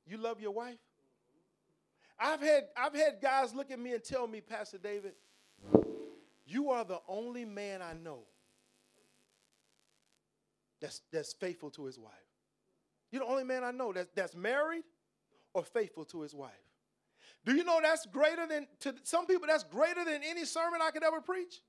you 0.07 0.17
love 0.17 0.41
your 0.41 0.53
wife? 0.53 0.79
I've 2.19 2.41
had, 2.41 2.65
I've 2.77 2.95
had 2.95 3.21
guys 3.21 3.55
look 3.55 3.71
at 3.71 3.79
me 3.79 3.93
and 3.93 4.03
tell 4.03 4.27
me, 4.27 4.41
Pastor 4.41 4.79
David, 4.79 5.13
you 6.47 6.71
are 6.71 6.85
the 6.85 7.01
only 7.09 7.45
man 7.45 7.83
I 7.83 7.93
know 7.93 8.21
that's, 10.81 11.03
that's 11.13 11.33
faithful 11.35 11.71
to 11.71 11.85
his 11.85 11.99
wife. 11.99 12.13
You're 13.11 13.23
the 13.25 13.31
only 13.31 13.45
man 13.45 13.65
I 13.65 13.71
know 13.71 13.93
that's, 13.93 14.09
that's 14.15 14.35
married 14.35 14.85
or 15.53 15.65
faithful 15.65 16.05
to 16.07 16.23
his 16.23 16.35
wife. 16.35 16.53
Do 17.45 17.55
you 17.55 17.65
know 17.65 17.81
that's 17.83 18.07
greater 18.07 18.47
than, 18.47 18.67
to 18.81 18.95
some 19.03 19.27
people, 19.27 19.47
that's 19.47 19.65
greater 19.65 20.05
than 20.05 20.23
any 20.25 20.45
sermon 20.45 20.81
I 20.83 20.91
could 20.91 21.05
ever 21.05 21.21
preach? 21.21 21.63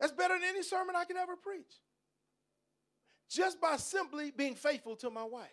That's 0.00 0.12
better 0.12 0.34
than 0.34 0.44
any 0.44 0.62
sermon 0.62 0.94
I 0.96 1.04
could 1.04 1.16
ever 1.16 1.36
preach. 1.36 1.80
Just 3.28 3.60
by 3.60 3.76
simply 3.76 4.30
being 4.30 4.54
faithful 4.54 4.96
to 4.96 5.10
my 5.10 5.24
wife. 5.24 5.48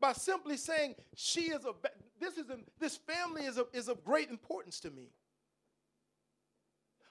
By 0.00 0.12
simply 0.12 0.56
saying, 0.56 0.94
she 1.14 1.42
is 1.42 1.64
a, 1.64 1.72
this 2.20 2.36
is 2.36 2.50
a, 2.50 2.58
this 2.78 2.96
family 2.96 3.44
is, 3.44 3.58
a, 3.58 3.66
is 3.72 3.88
of 3.88 4.04
great 4.04 4.28
importance 4.30 4.80
to 4.80 4.90
me. 4.90 5.10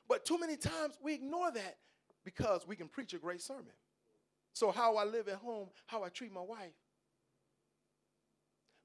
But 0.08 0.26
too 0.26 0.38
many 0.38 0.56
times 0.56 0.98
we 1.02 1.14
ignore 1.14 1.52
that 1.52 1.78
because 2.24 2.68
we 2.68 2.76
can 2.76 2.88
preach 2.88 3.14
a 3.14 3.18
great 3.18 3.42
sermon. 3.42 3.74
So, 4.54 4.72
how 4.72 4.96
I 4.96 5.04
live 5.04 5.28
at 5.28 5.36
home, 5.36 5.68
how 5.88 6.04
I 6.04 6.10
treat 6.10 6.32
my 6.32 6.42
wife. 6.42 6.72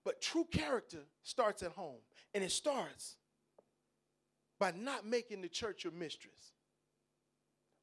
But 0.05 0.21
true 0.21 0.47
character 0.51 1.05
starts 1.23 1.63
at 1.63 1.73
home, 1.73 2.01
and 2.35 2.43
it 2.43 2.51
starts 2.51 3.17
by 4.59 4.73
not 4.73 5.07
making 5.07 5.43
the 5.43 5.49
church 5.49 5.85
your 5.85 5.93
mistress. 5.93 6.53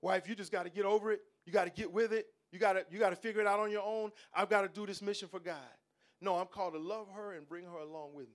Wife, 0.02 0.28
you 0.28 0.36
just 0.36 0.52
got 0.52 0.64
to 0.64 0.70
get 0.70 0.86
over 0.86 1.12
it. 1.12 1.22
You 1.46 1.54
got 1.54 1.66
to 1.66 1.70
get 1.70 1.92
with 1.92 2.12
it. 2.12 2.28
You 2.52 2.60
got 2.60 2.74
to 2.74 2.86
you 2.90 3.00
got 3.00 3.10
to 3.12 3.16
figure 3.16 3.42
it 3.42 3.48
out 3.48 3.60
on 3.60 3.72
your 3.72 3.84
own. 3.84 4.12
I've 4.34 4.50
got 4.50 4.62
to 4.62 4.68
do 4.68 4.86
this 4.86 5.02
mission 5.02 5.28
for 5.28 5.40
God. 5.40 5.58
No, 6.22 6.36
I'm 6.36 6.48
called 6.48 6.74
to 6.74 6.80
love 6.80 7.08
her 7.16 7.34
and 7.34 7.48
bring 7.48 7.66
her 7.66 7.78
along 7.78 8.14
with 8.14 8.28
me 8.28 8.34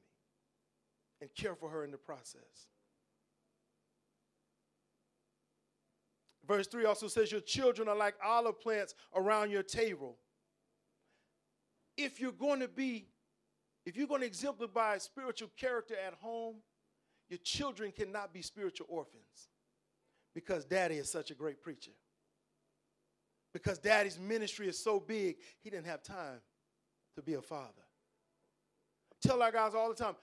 and 1.20 1.30
care 1.34 1.54
for 1.54 1.68
her 1.70 1.84
in 1.84 1.90
the 1.90 1.98
process. 1.98 2.68
Verse 6.46 6.66
3 6.66 6.84
also 6.84 7.08
says, 7.08 7.30
Your 7.30 7.40
children 7.40 7.88
are 7.88 7.96
like 7.96 8.14
olive 8.24 8.60
plants 8.60 8.94
around 9.14 9.50
your 9.50 9.62
table. 9.62 10.16
If 11.96 12.20
you're 12.20 12.32
going 12.32 12.60
to 12.60 12.68
be, 12.68 13.06
if 13.84 13.96
you're 13.96 14.06
going 14.06 14.22
to 14.22 14.26
exemplify 14.26 14.98
spiritual 14.98 15.50
character 15.56 15.94
at 16.06 16.14
home, 16.14 16.56
your 17.28 17.38
children 17.38 17.92
cannot 17.92 18.32
be 18.32 18.42
spiritual 18.42 18.86
orphans 18.88 19.48
because 20.34 20.64
daddy 20.64 20.96
is 20.96 21.10
such 21.10 21.30
a 21.30 21.34
great 21.34 21.62
preacher. 21.62 21.92
Because 23.52 23.78
daddy's 23.78 24.18
ministry 24.18 24.68
is 24.68 24.82
so 24.82 24.98
big, 24.98 25.36
he 25.60 25.70
didn't 25.70 25.86
have 25.86 26.02
time 26.02 26.40
to 27.16 27.22
be 27.22 27.34
a 27.34 27.42
father. 27.42 27.72
tell 29.22 29.42
our 29.42 29.52
guys 29.52 29.74
all 29.74 29.88
the 29.88 29.94
time 29.94 30.14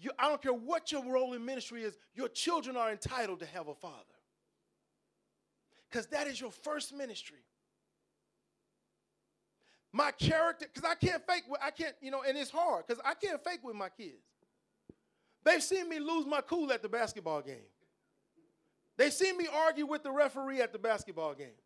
you, 0.00 0.10
I 0.18 0.28
don't 0.28 0.40
care 0.40 0.52
what 0.52 0.92
your 0.92 1.04
role 1.04 1.34
in 1.34 1.44
ministry 1.44 1.82
is, 1.82 1.96
your 2.14 2.28
children 2.28 2.76
are 2.76 2.90
entitled 2.90 3.40
to 3.40 3.46
have 3.46 3.68
a 3.68 3.74
father. 3.74 3.96
Because 5.90 6.06
that 6.08 6.26
is 6.26 6.40
your 6.40 6.50
first 6.50 6.94
ministry. 6.94 7.38
My 9.92 10.10
character, 10.12 10.66
because 10.72 10.88
I 10.88 10.94
can't 10.94 11.26
fake, 11.26 11.44
with, 11.48 11.60
I 11.62 11.70
can't, 11.70 11.94
you 12.00 12.10
know, 12.10 12.22
and 12.26 12.36
it's 12.36 12.50
hard 12.50 12.86
because 12.86 13.02
I 13.04 13.14
can't 13.14 13.42
fake 13.42 13.60
with 13.64 13.74
my 13.74 13.88
kids. 13.88 14.22
They've 15.44 15.62
seen 15.62 15.88
me 15.88 15.98
lose 15.98 16.26
my 16.26 16.42
cool 16.42 16.70
at 16.72 16.82
the 16.82 16.88
basketball 16.88 17.40
game. 17.40 17.56
They 18.98 19.10
see 19.10 19.32
me 19.32 19.48
argue 19.52 19.86
with 19.86 20.02
the 20.02 20.10
referee 20.10 20.60
at 20.60 20.72
the 20.72 20.78
basketball 20.78 21.34
game. 21.34 21.56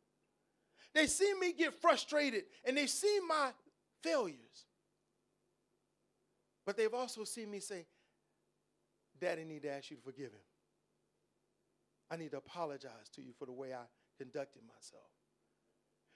They 0.95 1.07
see 1.07 1.33
me 1.41 1.53
get 1.53 1.75
frustrated 1.81 2.45
and 2.65 2.77
they 2.77 2.87
see 2.87 3.19
my 3.27 3.51
failures. 4.03 4.67
But 6.65 6.77
they've 6.77 6.95
also 6.95 7.25
seen 7.25 7.51
me 7.51 7.61
say, 7.61 7.87
Daddy 9.21 9.45
need 9.45 9.63
to 9.63 9.71
ask 9.71 9.91
you 9.91 9.97
to 9.97 10.03
forgive 10.03 10.33
him. 10.33 10.41
I 12.11 12.17
need 12.17 12.33
to 12.33 12.37
apologize 12.37 13.09
to 13.15 13.23
you 13.23 13.33
for 13.39 13.47
the 13.47 13.53
way 13.53 13.73
I 13.73 13.85
conducted 14.19 14.63
myself. 14.63 15.11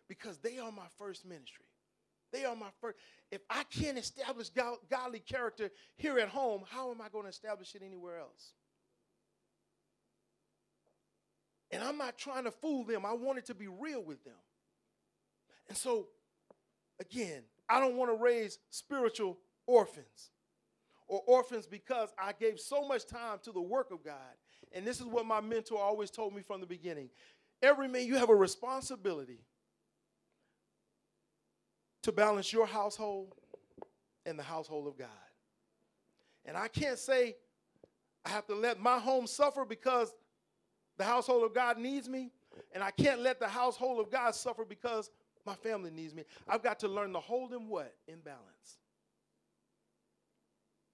Because 0.08 0.38
they 0.38 0.58
are 0.58 0.70
my 0.70 0.86
first 0.98 1.24
ministry. 1.24 1.64
They 2.32 2.44
are 2.44 2.54
my 2.54 2.68
first. 2.80 2.96
If 3.30 3.40
I 3.48 3.64
can't 3.64 3.98
establish 3.98 4.50
godly 4.50 5.20
character 5.20 5.70
here 5.96 6.18
at 6.18 6.28
home, 6.28 6.64
how 6.68 6.90
am 6.90 7.00
I 7.00 7.08
going 7.08 7.24
to 7.24 7.30
establish 7.30 7.74
it 7.74 7.82
anywhere 7.84 8.18
else? 8.18 8.52
And 11.70 11.82
I'm 11.82 11.98
not 11.98 12.16
trying 12.18 12.44
to 12.44 12.50
fool 12.50 12.84
them. 12.84 13.04
I 13.04 13.12
want 13.12 13.38
it 13.38 13.46
to 13.46 13.54
be 13.54 13.66
real 13.66 14.02
with 14.02 14.22
them. 14.24 14.34
And 15.68 15.76
so, 15.76 16.06
again, 17.00 17.42
I 17.68 17.80
don't 17.80 17.96
want 17.96 18.10
to 18.10 18.22
raise 18.22 18.58
spiritual 18.70 19.38
orphans 19.66 20.30
or 21.08 21.22
orphans 21.26 21.66
because 21.66 22.12
I 22.18 22.32
gave 22.32 22.60
so 22.60 22.86
much 22.86 23.06
time 23.06 23.38
to 23.44 23.52
the 23.52 23.60
work 23.60 23.90
of 23.90 24.04
God. 24.04 24.14
And 24.72 24.86
this 24.86 25.00
is 25.00 25.06
what 25.06 25.26
my 25.26 25.40
mentor 25.40 25.80
always 25.80 26.10
told 26.10 26.34
me 26.34 26.42
from 26.42 26.60
the 26.60 26.66
beginning. 26.66 27.10
Every 27.62 27.88
man, 27.88 28.06
you 28.06 28.16
have 28.16 28.30
a 28.30 28.34
responsibility 28.34 29.40
to 32.02 32.12
balance 32.12 32.52
your 32.52 32.66
household 32.66 33.34
and 34.24 34.38
the 34.38 34.42
household 34.42 34.86
of 34.86 34.98
God. 34.98 35.08
And 36.44 36.56
I 36.56 36.68
can't 36.68 36.98
say 36.98 37.36
I 38.24 38.28
have 38.30 38.46
to 38.46 38.54
let 38.54 38.80
my 38.80 38.98
home 38.98 39.26
suffer 39.26 39.64
because 39.64 40.12
the 40.98 41.04
household 41.04 41.44
of 41.44 41.54
God 41.54 41.78
needs 41.78 42.08
me, 42.08 42.30
and 42.72 42.82
I 42.82 42.90
can't 42.90 43.20
let 43.20 43.38
the 43.38 43.48
household 43.48 44.00
of 44.00 44.10
God 44.10 44.34
suffer 44.34 44.64
because 44.64 45.10
my 45.46 45.54
family 45.54 45.90
needs 45.90 46.14
me. 46.14 46.24
I've 46.48 46.62
got 46.62 46.80
to 46.80 46.88
learn 46.88 47.12
to 47.12 47.20
hold 47.20 47.50
them 47.50 47.68
what? 47.68 47.94
In 48.08 48.18
balance. 48.18 48.78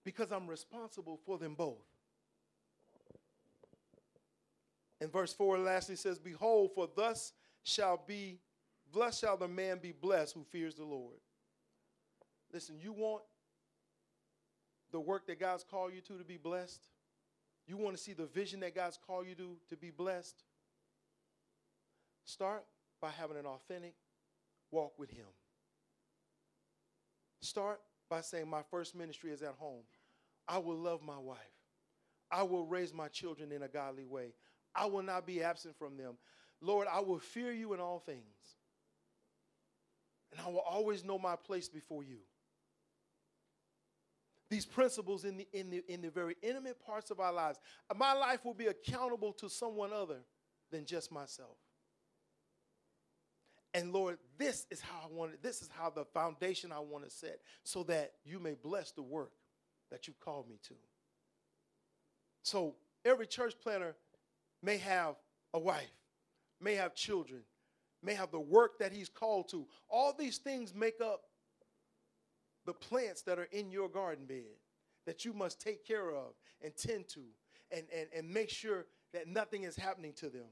Because 0.05 0.31
I'm 0.31 0.47
responsible 0.47 1.19
for 1.25 1.39
them 1.39 1.55
both. 1.55 1.79
And 5.01 5.11
verse 5.11 5.33
4 5.33 5.59
lastly 5.59 5.97
says, 5.97 6.19
Behold, 6.19 6.73
for 6.75 6.89
thus 6.95 7.33
shall 7.65 8.01
be, 8.07 8.39
blessed 8.93 9.21
shall 9.23 9.37
the 9.37 9.49
man 9.49 9.79
be 9.79 9.93
blessed 9.93 10.35
who 10.35 10.45
fears 10.45 10.75
the 10.75 10.85
Lord. 10.85 11.17
Listen, 12.53 12.77
you 12.81 12.93
want 12.93 13.23
the 14.93 15.01
work 15.01 15.27
that 15.27 15.41
God's 15.41 15.65
called 15.65 15.93
you 15.95 16.01
to 16.03 16.19
to 16.19 16.25
be 16.25 16.37
blessed? 16.37 16.85
You 17.67 17.77
want 17.77 17.97
to 17.97 18.03
see 18.03 18.13
the 18.13 18.27
vision 18.27 18.61
that 18.61 18.75
God's 18.75 18.99
called 19.05 19.27
you 19.27 19.35
to 19.37 19.57
to 19.71 19.77
be 19.77 19.91
blessed? 19.91 20.43
Start 22.25 22.65
by 23.01 23.11
having 23.11 23.37
an 23.37 23.47
authentic 23.47 23.95
walk 24.73 24.99
with 24.99 25.11
Him. 25.11 25.27
Start 27.41 27.81
by 28.11 28.21
saying, 28.21 28.49
My 28.49 28.63
first 28.71 28.97
ministry 28.97 29.31
is 29.31 29.43
at 29.43 29.55
home. 29.59 29.83
I 30.49 30.59
will 30.59 30.77
love 30.77 31.03
my 31.03 31.19
wife. 31.19 31.39
I 32.31 32.43
will 32.43 32.67
raise 32.67 32.93
my 32.93 33.09
children 33.09 33.53
in 33.53 33.63
a 33.63 33.69
godly 33.69 34.05
way. 34.05 34.35
I 34.75 34.87
will 34.87 35.03
not 35.03 35.27
be 35.27 35.43
absent 35.43 35.77
from 35.79 35.97
them. 35.97 36.15
Lord, 36.61 36.89
I 36.91 37.01
will 37.01 37.19
fear 37.19 37.53
you 37.53 37.75
in 37.75 37.81
all 37.81 38.01
things. 38.01 38.57
And 40.33 40.41
I 40.45 40.49
will 40.51 40.61
always 40.61 41.05
know 41.05 41.19
my 41.19 41.37
place 41.37 41.69
before 41.69 42.03
you 42.03 42.19
these 44.53 44.67
principles 44.67 45.25
in 45.25 45.39
the, 45.39 45.49
in, 45.55 45.71
the, 45.71 45.83
in 45.89 46.03
the 46.03 46.11
very 46.11 46.37
intimate 46.43 46.79
parts 46.85 47.11
of 47.11 47.19
our 47.19 47.33
lives. 47.33 47.59
My 47.97 48.13
life 48.13 48.45
will 48.45 48.53
be 48.53 48.67
accountable 48.67 49.33
to 49.33 49.49
someone 49.49 49.95
other 49.95 50.19
than 50.71 50.85
just 50.85 51.11
myself. 51.11 51.57
And 53.75 53.93
Lord, 53.93 54.19
this 54.39 54.67
is 54.71 54.81
how 54.81 55.09
I 55.09 55.13
want 55.13 55.33
it. 55.33 55.43
This 55.43 55.63
is 55.63 55.71
how 55.73 55.91
the 55.91 56.05
foundation 56.05 56.73
I 56.73 56.81
want 56.81 57.05
to 57.05 57.11
set 57.11 57.41
so 57.65 57.83
that 57.85 58.13
you 58.25 58.39
may 58.39 58.55
bless 58.55 58.93
the 58.93 59.03
work 59.03 59.33
that 59.91 60.07
you've 60.07 60.21
called 60.21 60.49
me 60.49 60.59
to. 60.69 60.75
So 62.43 62.75
every 63.05 63.27
church 63.27 63.55
planter 63.63 63.95
may 64.63 64.79
have 64.79 65.17
a 65.55 65.59
wife, 65.59 65.91
may 66.61 66.75
have 66.75 66.95
children, 66.95 67.43
may 68.03 68.15
have 68.15 68.31
the 68.31 68.41
work 68.41 68.79
that 68.79 68.93
he's 68.93 69.09
called 69.09 69.49
to. 69.51 69.67
All 69.89 70.15
these 70.19 70.39
things 70.39 70.75
make 70.75 71.01
up 71.01 71.23
the 72.67 72.73
plants 72.73 73.23
that 73.23 73.39
are 73.39 73.49
in 73.53 73.71
your 73.71 73.89
garden 73.89 74.27
bed 74.27 74.59
that 75.07 75.25
you 75.25 75.33
must 75.33 75.61
take 75.61 75.87
care 75.87 76.11
of 76.11 76.35
and 76.63 76.77
tend 76.77 77.09
to 77.09 77.21
and, 77.71 77.85
and, 77.95 78.09
and 78.15 78.29
make 78.29 78.51
sure 78.51 78.87
that 79.13 79.27
nothing 79.27 79.65
is 79.65 79.77
happening 79.77 80.13
to 80.15 80.29
them. 80.29 80.47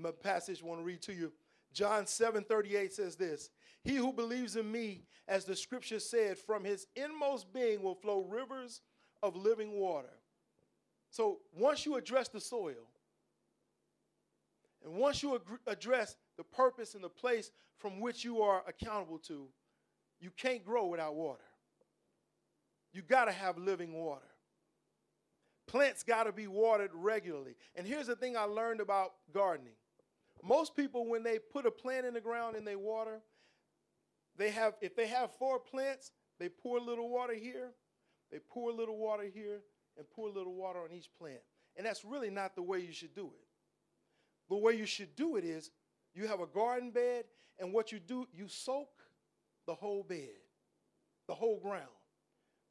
My 0.00 0.10
passage 0.10 0.62
I 0.62 0.66
want 0.66 0.80
to 0.80 0.84
read 0.84 1.02
to 1.02 1.12
you. 1.12 1.32
John 1.72 2.06
7 2.06 2.42
38 2.44 2.92
says 2.92 3.16
this 3.16 3.50
He 3.82 3.96
who 3.96 4.12
believes 4.12 4.56
in 4.56 4.70
me, 4.70 5.04
as 5.28 5.44
the 5.44 5.56
scripture 5.56 6.00
said, 6.00 6.38
from 6.38 6.64
his 6.64 6.86
inmost 6.96 7.52
being 7.52 7.82
will 7.82 7.94
flow 7.94 8.22
rivers 8.28 8.80
of 9.22 9.36
living 9.36 9.72
water. 9.72 10.12
So 11.10 11.40
once 11.52 11.84
you 11.84 11.96
address 11.96 12.28
the 12.28 12.40
soil, 12.40 12.88
and 14.84 14.94
once 14.94 15.22
you 15.22 15.40
address 15.66 16.16
the 16.36 16.44
purpose 16.44 16.94
and 16.94 17.04
the 17.04 17.08
place 17.08 17.50
from 17.78 18.00
which 18.00 18.24
you 18.24 18.42
are 18.42 18.62
accountable 18.66 19.18
to, 19.18 19.46
you 20.20 20.30
can't 20.36 20.64
grow 20.64 20.86
without 20.86 21.14
water. 21.14 21.40
You 22.92 23.02
got 23.02 23.26
to 23.26 23.32
have 23.32 23.58
living 23.58 23.92
water. 23.92 24.26
Plants 25.66 26.02
got 26.02 26.24
to 26.24 26.32
be 26.32 26.46
watered 26.46 26.90
regularly. 26.92 27.54
And 27.76 27.86
here's 27.86 28.08
the 28.08 28.16
thing 28.16 28.36
I 28.36 28.42
learned 28.44 28.80
about 28.80 29.12
gardening. 29.32 29.74
Most 30.42 30.74
people, 30.76 31.08
when 31.08 31.22
they 31.22 31.38
put 31.38 31.66
a 31.66 31.70
plant 31.70 32.06
in 32.06 32.14
the 32.14 32.20
ground 32.20 32.56
and 32.56 32.66
they 32.66 32.76
water, 32.76 33.20
they 34.36 34.50
have, 34.50 34.74
if 34.80 34.96
they 34.96 35.06
have 35.06 35.30
four 35.38 35.58
plants, 35.58 36.12
they 36.38 36.48
pour 36.48 36.78
a 36.78 36.82
little 36.82 37.10
water 37.10 37.34
here, 37.34 37.72
they 38.32 38.38
pour 38.38 38.70
a 38.70 38.74
little 38.74 38.96
water 38.96 39.24
here, 39.24 39.60
and 39.98 40.08
pour 40.10 40.28
a 40.28 40.32
little 40.32 40.54
water 40.54 40.78
on 40.80 40.92
each 40.92 41.10
plant. 41.18 41.40
And 41.76 41.84
that's 41.84 42.04
really 42.04 42.30
not 42.30 42.54
the 42.54 42.62
way 42.62 42.80
you 42.80 42.92
should 42.92 43.14
do 43.14 43.26
it. 43.26 43.46
The 44.48 44.56
way 44.56 44.74
you 44.74 44.86
should 44.86 45.14
do 45.14 45.36
it 45.36 45.44
is 45.44 45.70
you 46.14 46.26
have 46.26 46.40
a 46.40 46.46
garden 46.46 46.90
bed, 46.90 47.24
and 47.58 47.72
what 47.72 47.92
you 47.92 48.00
do, 48.00 48.26
you 48.32 48.48
soak 48.48 48.88
the 49.66 49.74
whole 49.74 50.02
bed, 50.02 50.38
the 51.28 51.34
whole 51.34 51.60
ground. 51.60 51.84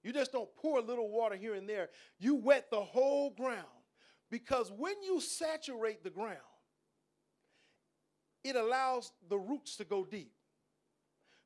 You 0.03 0.13
just 0.13 0.31
don't 0.31 0.53
pour 0.55 0.79
a 0.79 0.81
little 0.81 1.09
water 1.09 1.35
here 1.35 1.53
and 1.53 1.67
there. 1.67 1.89
You 2.19 2.35
wet 2.35 2.71
the 2.71 2.81
whole 2.81 3.31
ground. 3.31 3.65
Because 4.31 4.71
when 4.71 4.93
you 5.03 5.19
saturate 5.19 6.03
the 6.03 6.09
ground, 6.09 6.37
it 8.43 8.55
allows 8.55 9.11
the 9.29 9.37
roots 9.37 9.75
to 9.77 9.83
go 9.83 10.05
deep. 10.05 10.31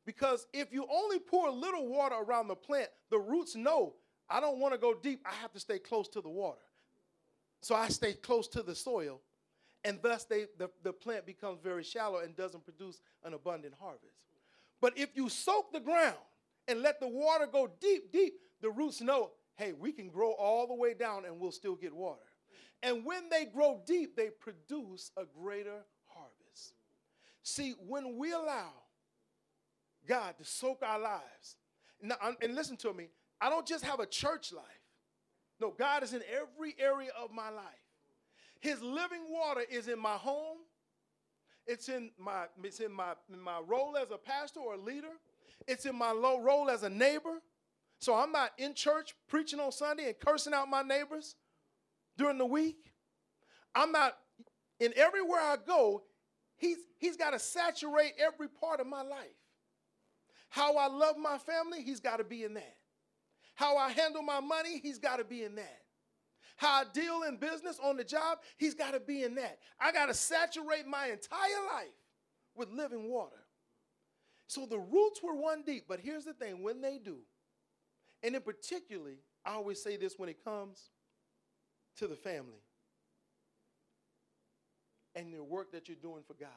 Because 0.05 0.47
if 0.53 0.73
you 0.73 0.85
only 0.91 1.19
pour 1.19 1.47
a 1.47 1.51
little 1.51 1.87
water 1.87 2.15
around 2.15 2.47
the 2.47 2.55
plant, 2.55 2.89
the 3.09 3.19
roots 3.19 3.55
know 3.55 3.93
I 4.29 4.39
don't 4.39 4.59
want 4.59 4.73
to 4.73 4.79
go 4.79 4.93
deep. 4.93 5.21
I 5.25 5.33
have 5.41 5.51
to 5.53 5.59
stay 5.59 5.79
close 5.79 6.07
to 6.09 6.21
the 6.21 6.29
water. 6.29 6.61
So 7.61 7.75
I 7.75 7.87
stay 7.87 8.13
close 8.13 8.47
to 8.49 8.63
the 8.63 8.75
soil 8.75 9.21
and 9.83 9.99
thus 10.01 10.23
they, 10.23 10.45
the, 10.57 10.69
the 10.81 10.93
plant 10.93 11.25
becomes 11.25 11.59
very 11.61 11.83
shallow 11.83 12.19
and 12.19 12.35
doesn't 12.35 12.63
produce 12.63 13.01
an 13.23 13.33
abundant 13.33 13.73
harvest. 13.79 14.15
But 14.81 14.97
if 14.97 15.09
you 15.15 15.29
soak 15.29 15.71
the 15.71 15.79
ground 15.79 16.17
and 16.67 16.81
let 16.81 16.99
the 16.99 17.07
water 17.07 17.47
go 17.47 17.69
deep, 17.79 18.11
deep, 18.11 18.33
the 18.61 18.69
roots 18.69 19.01
know, 19.01 19.31
hey, 19.55 19.73
we 19.73 19.91
can 19.91 20.09
grow 20.09 20.31
all 20.31 20.67
the 20.67 20.73
way 20.73 20.93
down 20.93 21.25
and 21.25 21.39
we'll 21.39 21.51
still 21.51 21.75
get 21.75 21.93
water. 21.93 22.21
And 22.81 23.05
when 23.05 23.29
they 23.29 23.45
grow 23.45 23.81
deep, 23.85 24.15
they 24.15 24.29
produce 24.29 25.11
a 25.17 25.23
greater. 25.25 25.85
See, 27.43 27.75
when 27.85 28.17
we 28.17 28.31
allow 28.31 28.71
God 30.07 30.37
to 30.37 30.45
soak 30.45 30.81
our 30.81 30.99
lives, 30.99 31.57
now, 32.01 32.15
and 32.41 32.55
listen 32.55 32.77
to 32.77 32.93
me, 32.93 33.09
I 33.39 33.49
don't 33.49 33.67
just 33.67 33.83
have 33.83 33.99
a 33.99 34.05
church 34.05 34.51
life. 34.51 34.65
No, 35.59 35.73
God 35.77 36.03
is 36.03 36.13
in 36.13 36.21
every 36.31 36.75
area 36.79 37.11
of 37.21 37.31
my 37.31 37.49
life. 37.49 37.65
His 38.59 38.81
living 38.81 39.23
water 39.29 39.61
is 39.69 39.87
in 39.87 39.99
my 39.99 40.15
home. 40.15 40.57
It's 41.67 41.89
in 41.89 42.11
my, 42.17 42.45
it's 42.63 42.79
in 42.79 42.91
my, 42.91 43.13
in 43.31 43.39
my 43.39 43.59
role 43.65 43.95
as 43.97 44.11
a 44.11 44.17
pastor 44.17 44.61
or 44.61 44.75
a 44.75 44.77
leader. 44.77 45.11
It's 45.67 45.85
in 45.85 45.97
my 45.97 46.11
low 46.11 46.41
role 46.41 46.69
as 46.69 46.83
a 46.83 46.89
neighbor. 46.89 47.41
So 47.99 48.15
I'm 48.15 48.31
not 48.31 48.51
in 48.57 48.73
church 48.73 49.15
preaching 49.27 49.59
on 49.59 49.71
Sunday 49.71 50.07
and 50.07 50.19
cursing 50.19 50.53
out 50.53 50.69
my 50.69 50.81
neighbors 50.81 51.35
during 52.17 52.37
the 52.37 52.45
week. 52.45 52.93
I'm 53.75 53.91
not 53.91 54.17
in 54.79 54.93
everywhere 54.95 55.39
I 55.39 55.57
go, 55.65 56.03
he's, 56.63 56.77
he's 56.97 57.17
got 57.17 57.31
to 57.31 57.39
saturate 57.39 58.13
every 58.17 58.47
part 58.47 58.79
of 58.79 58.87
my 58.87 59.01
life. 59.01 59.37
How 60.49 60.77
I 60.77 60.87
love 60.87 61.17
my 61.17 61.37
family, 61.37 61.83
he's 61.83 61.99
got 61.99 62.17
to 62.17 62.23
be 62.23 62.43
in 62.43 62.53
that. 62.53 62.77
How 63.55 63.75
I 63.77 63.91
handle 63.91 64.23
my 64.23 64.39
money, 64.39 64.79
he's 64.79 64.97
got 64.97 65.17
to 65.17 65.23
be 65.23 65.43
in 65.43 65.55
that. 65.55 65.79
How 66.55 66.81
I 66.81 66.83
deal 66.93 67.23
in 67.23 67.37
business 67.37 67.79
on 67.83 67.97
the 67.97 68.03
job, 68.03 68.39
he's 68.57 68.75
got 68.75 68.93
to 68.93 68.99
be 68.99 69.23
in 69.23 69.35
that. 69.35 69.59
I 69.79 69.91
got 69.91 70.05
to 70.07 70.13
saturate 70.13 70.87
my 70.87 71.07
entire 71.07 71.65
life 71.73 71.87
with 72.55 72.69
living 72.69 73.09
water. 73.09 73.43
So 74.47 74.65
the 74.65 74.79
roots 74.79 75.21
were 75.21 75.35
one 75.35 75.63
deep, 75.63 75.85
but 75.87 75.99
here's 75.99 76.25
the 76.25 76.33
thing 76.33 76.63
when 76.63 76.81
they 76.81 76.99
do, 77.03 77.17
and 78.21 78.35
in 78.35 78.41
particularly, 78.41 79.17
I 79.45 79.53
always 79.53 79.81
say 79.81 79.97
this 79.97 80.13
when 80.17 80.29
it 80.29 80.43
comes 80.43 80.91
to 81.97 82.07
the 82.07 82.15
family 82.15 82.61
and 85.15 85.33
the 85.33 85.43
work 85.43 85.71
that 85.71 85.87
you're 85.87 85.97
doing 86.01 86.23
for 86.25 86.33
God. 86.33 86.49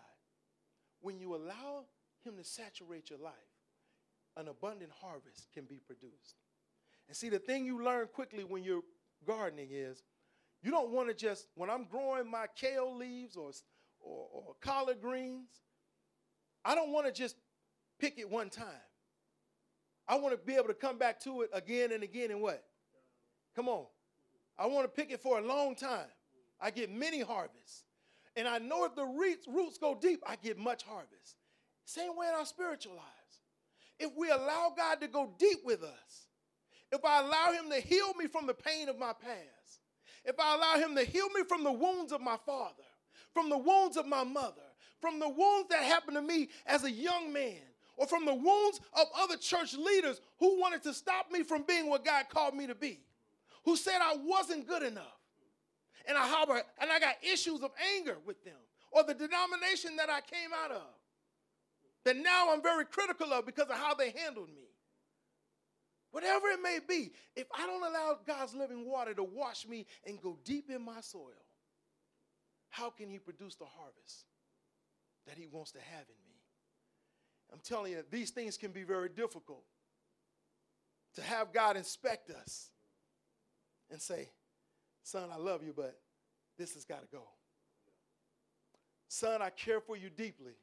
When 1.01 1.19
you 1.19 1.35
allow 1.35 1.85
Him 2.25 2.37
to 2.37 2.45
saturate 2.45 3.11
your 3.11 3.19
life, 3.19 3.33
an 4.37 4.49
abundant 4.49 4.91
harvest 5.01 5.49
can 5.53 5.65
be 5.65 5.81
produced. 5.87 6.37
And 7.09 7.17
see, 7.17 7.29
the 7.29 7.39
thing 7.39 7.65
you 7.65 7.83
learn 7.83 8.09
quickly 8.13 8.45
when 8.45 8.65
you're 8.65 8.83
gardening 9.27 9.69
is 9.71 10.03
you 10.63 10.71
don't 10.71 10.91
want 10.91 11.09
to 11.09 11.15
just, 11.15 11.47
when 11.55 11.71
I'm 11.71 11.85
growing 11.85 12.31
my 12.31 12.47
kale 12.57 12.95
leaves 12.97 13.37
or, 13.37 13.51
or, 14.01 14.27
or 14.33 14.55
collard 14.61 15.01
greens, 15.01 15.49
I 16.65 16.75
don't 16.75 16.93
want 16.93 17.07
to 17.07 17.13
just 17.13 17.37
pick 17.99 18.19
it 18.19 18.29
one 18.29 18.51
time. 18.51 18.67
I 20.09 20.19
want 20.19 20.39
to 20.39 20.47
be 20.47 20.55
able 20.55 20.69
to 20.69 20.75
come 20.75 20.99
back 20.99 21.21
to 21.21 21.43
it 21.43 21.51
again 21.53 21.93
and 21.93 22.03
again 22.03 22.31
and 22.31 22.41
what? 22.41 22.65
Come 23.55 23.69
on. 23.69 23.87
I 24.59 24.67
want 24.67 24.85
to 24.85 24.89
pick 24.89 25.11
it 25.11 25.21
for 25.21 25.39
a 25.39 25.43
long 25.43 25.75
time. 25.75 26.09
I 26.61 26.71
get 26.71 26.91
many 26.91 27.21
harvests. 27.21 27.85
And 28.37 28.47
I 28.47 28.59
know 28.59 28.85
if 28.85 28.95
the 28.95 29.05
roots 29.05 29.79
go 29.79 29.95
deep, 29.95 30.23
I 30.27 30.37
get 30.37 30.59
much 30.59 30.83
harvest. 30.83 31.37
Same 31.85 32.17
way 32.17 32.29
in 32.29 32.35
our 32.35 32.45
spiritual 32.45 32.93
lives. 32.93 33.07
If 33.99 34.11
we 34.17 34.29
allow 34.29 34.75
God 34.77 35.01
to 35.01 35.09
go 35.09 35.33
deep 35.39 35.61
with 35.65 35.83
us, 35.83 36.27
if 36.93 37.05
I 37.05 37.21
allow 37.21 37.53
Him 37.53 37.71
to 37.71 37.81
heal 37.81 38.13
me 38.15 38.27
from 38.27 38.47
the 38.47 38.55
pain 38.55 38.89
of 38.89 38.99
my 38.99 39.13
past, 39.13 39.81
if 40.25 40.39
I 40.39 40.55
allow 40.55 40.77
Him 40.77 40.95
to 40.97 41.05
heal 41.05 41.29
me 41.31 41.43
from 41.49 41.65
the 41.65 41.73
wounds 41.73 42.13
of 42.13 42.21
my 42.21 42.37
father, 42.45 42.83
from 43.33 43.49
the 43.49 43.57
wounds 43.57 43.97
of 43.97 44.07
my 44.07 44.25
mother, 44.25 44.63
from 45.01 45.19
the 45.19 45.29
wounds 45.29 45.69
that 45.71 45.83
happened 45.83 46.17
to 46.17 46.23
me 46.23 46.49
as 46.67 46.85
a 46.85 46.91
young 46.91 47.33
man, 47.33 47.61
or 47.97 48.07
from 48.07 48.27
the 48.27 48.35
wounds 48.35 48.81
of 48.93 49.07
other 49.17 49.37
church 49.37 49.75
leaders 49.75 50.21
who 50.39 50.61
wanted 50.61 50.83
to 50.83 50.93
stop 50.93 51.31
me 51.31 51.43
from 51.43 51.63
being 51.63 51.89
what 51.89 52.05
God 52.05 52.27
called 52.29 52.55
me 52.55 52.67
to 52.67 52.75
be, 52.75 53.01
who 53.65 53.77
said 53.77 53.99
I 54.03 54.17
wasn't 54.17 54.69
good 54.69 54.83
enough. 54.83 55.16
And 56.07 56.17
I 56.17 56.27
harbor, 56.27 56.63
and 56.81 56.91
I 56.91 56.99
got 56.99 57.17
issues 57.23 57.63
of 57.63 57.71
anger 57.97 58.17
with 58.25 58.45
them, 58.45 58.55
or 58.93 59.03
the 59.03 59.15
denomination 59.15 59.97
that 59.97 60.09
I 60.09 60.21
came 60.21 60.51
out 60.65 60.71
of, 60.71 60.87
that 62.05 62.17
now 62.17 62.53
I'm 62.53 62.63
very 62.63 62.85
critical 62.85 63.33
of 63.33 63.45
because 63.45 63.69
of 63.69 63.77
how 63.77 63.95
they 63.95 64.11
handled 64.11 64.49
me. 64.49 64.69
Whatever 66.13 66.49
it 66.49 66.61
may 66.63 66.79
be, 66.87 67.13
if 67.35 67.47
I 67.55 67.67
don't 67.67 67.83
allow 67.83 68.19
God's 68.27 68.55
living 68.55 68.89
water 68.89 69.13
to 69.15 69.25
wash 69.25 69.67
me 69.67 69.85
and 70.07 70.21
go 70.23 70.39
deep 70.45 70.71
in 70.71 70.83
my 70.83 71.01
soil, 71.01 71.33
how 72.71 72.91
can 72.91 73.11
He 73.11 73.19
produce 73.19 73.57
the 73.57 73.65
harvest 73.65 74.25
that 75.27 75.37
He 75.37 75.47
wants 75.47 75.73
to 75.73 75.81
have 75.81 76.07
in 76.09 76.15
me? 76.27 76.37
I'm 77.53 77.61
telling 77.63 77.93
you, 77.93 78.05
these 78.11 78.31
things 78.31 78.57
can 78.57 78.71
be 78.71 78.83
very 78.83 79.09
difficult. 79.09 79.65
To 81.17 81.23
have 81.23 81.53
God 81.53 81.77
inspect 81.77 82.31
us 82.31 82.71
and 83.91 84.01
say, 84.01 84.29
Son, 85.07 85.29
I 85.33 85.37
love 85.37 85.63
you, 85.63 85.73
but 85.75 86.01
this 86.59 86.75
has 86.75 86.85
got 86.85 87.01
to 87.01 87.07
go. 87.13 87.23
Son, 89.07 89.41
I 89.41 89.51
care 89.51 89.81
for 89.81 89.97
you 89.97 90.11
deeply, 90.11 90.55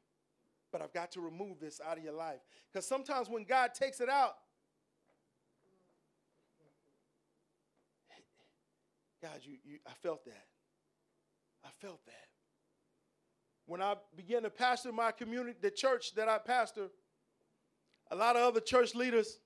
but 0.70 0.82
I've 0.82 0.92
got 0.92 1.14
to 1.14 1.22
remove 1.22 1.62
this 1.62 1.80
out 1.80 1.98
of 1.98 2.04
your 2.04 2.12
life. 2.12 2.42
Because 2.70 2.86
sometimes 2.86 3.30
when 3.30 3.46
God 3.46 3.74
takes 3.74 4.02
it 4.02 4.10
out, 4.10 4.34
God, 9.22 9.40
you, 9.44 9.54
you, 9.64 9.78
I 9.88 9.94
felt 10.02 10.26
that. 10.26 10.46
I 11.64 11.70
felt 11.80 12.06
that. 12.06 12.28
When 13.66 13.82
I 13.82 13.96
began 14.14 14.44
to 14.44 14.50
pastor 14.50 14.92
my 14.92 15.12
community, 15.12 15.58
the 15.62 15.72
church 15.72 16.16
that 16.16 16.28
I 16.28 16.38
pastor, 16.38 16.90
a 18.12 18.16
lot 18.18 18.36
of 18.36 18.42
other 18.42 18.60
church 18.60 18.94
leaders 18.94 19.40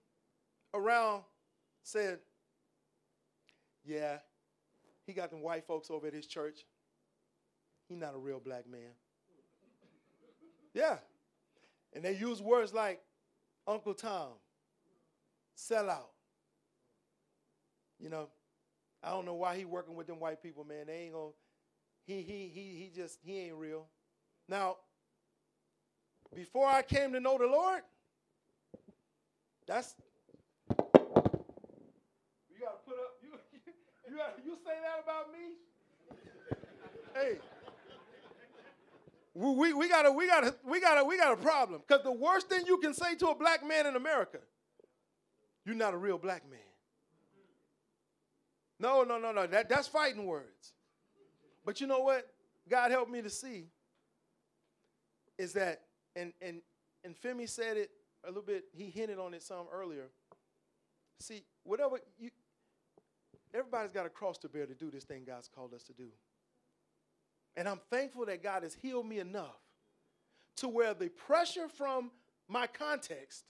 around 0.73 1.21
said, 1.83 2.17
Yeah, 3.85 4.17
he 5.07 5.13
got 5.13 5.31
them 5.31 5.41
white 5.41 5.65
folks 5.65 5.89
over 5.89 6.05
at 6.07 6.13
his 6.13 6.27
church. 6.27 6.65
He's 7.87 7.97
not 7.97 8.13
a 8.13 8.17
real 8.17 8.41
black 8.43 8.69
man. 8.69 8.91
Yeah. 10.73 10.97
And 11.95 12.03
they 12.03 12.13
use 12.13 12.41
words 12.41 12.73
like 12.73 13.01
Uncle 13.65 13.93
Tom, 13.93 14.33
sellout. 15.57 16.09
You 17.99 18.09
know, 18.09 18.27
I 19.01 19.11
don't 19.11 19.25
know 19.25 19.35
why 19.35 19.55
he 19.55 19.63
working 19.63 19.95
with 19.95 20.07
them 20.07 20.19
white 20.19 20.43
people, 20.43 20.65
man. 20.65 20.87
They 20.87 21.05
ain't 21.05 21.13
gonna. 21.13 21.31
He 22.05 22.21
he 22.21 22.51
he 22.53 22.75
he 22.75 22.91
just 22.93 23.19
he 23.23 23.39
ain't 23.39 23.55
real. 23.55 23.87
Now, 24.49 24.75
before 26.35 26.67
I 26.67 26.81
came 26.81 27.13
to 27.13 27.19
know 27.19 27.37
the 27.37 27.47
Lord, 27.47 27.81
that's 29.65 29.95
you 30.69 30.75
gotta 32.59 32.77
put 32.85 32.95
up. 32.95 33.15
You 33.23 33.31
you 34.09 34.17
you 34.45 34.55
say 34.65 34.73
that 34.81 35.03
about 35.03 35.31
me? 35.31 35.55
hey. 37.13 37.37
We, 39.33 39.71
we 39.71 39.87
got 39.87 40.07
a 40.07 40.11
we 40.11 40.25
got 40.25 40.45
a 40.45 40.55
we 40.67 40.81
got 40.81 40.97
a 40.97 41.03
we 41.03 41.15
got 41.15 41.33
a 41.33 41.37
problem 41.37 41.81
because 41.87 42.03
the 42.03 42.11
worst 42.11 42.49
thing 42.49 42.65
you 42.65 42.79
can 42.79 42.93
say 42.93 43.13
to 43.15 43.27
a 43.27 43.35
black 43.35 43.65
man 43.65 43.85
in 43.85 43.95
America, 43.95 44.39
you're 45.63 45.75
not 45.75 45.93
a 45.93 45.97
real 45.97 46.17
black 46.17 46.49
man. 46.49 46.59
No, 48.79 49.03
no, 49.03 49.19
no, 49.19 49.31
no. 49.31 49.47
That, 49.47 49.69
that's 49.69 49.87
fighting 49.87 50.25
words. 50.25 50.73
But 51.65 51.81
you 51.81 51.87
know 51.87 51.99
what? 51.99 52.27
God 52.69 52.91
helped 52.91 53.11
me 53.11 53.21
to 53.21 53.29
see 53.29 53.65
is 55.37 55.53
that, 55.53 55.81
and 56.15 56.33
and 56.41 56.61
and 57.03 57.15
Femi 57.15 57.47
said 57.47 57.77
it 57.77 57.91
a 58.23 58.27
little 58.27 58.41
bit, 58.41 58.65
he 58.73 58.89
hinted 58.89 59.19
on 59.19 59.33
it 59.33 59.43
some 59.43 59.67
earlier. 59.71 60.09
See, 61.19 61.43
whatever 61.63 61.99
you 62.19 62.29
everybody's 63.53 63.91
got 63.91 64.05
a 64.05 64.09
cross 64.09 64.37
to 64.39 64.49
bear 64.49 64.65
to 64.65 64.73
do 64.73 64.89
this 64.91 65.03
thing 65.03 65.23
God's 65.25 65.47
called 65.47 65.73
us 65.73 65.83
to 65.83 65.93
do. 65.93 66.09
And 67.55 67.67
I'm 67.67 67.81
thankful 67.89 68.25
that 68.25 68.43
God 68.43 68.63
has 68.63 68.73
healed 68.75 69.07
me 69.07 69.19
enough 69.19 69.59
to 70.57 70.67
where 70.67 70.93
the 70.93 71.09
pressure 71.09 71.67
from 71.67 72.11
my 72.47 72.67
context 72.67 73.43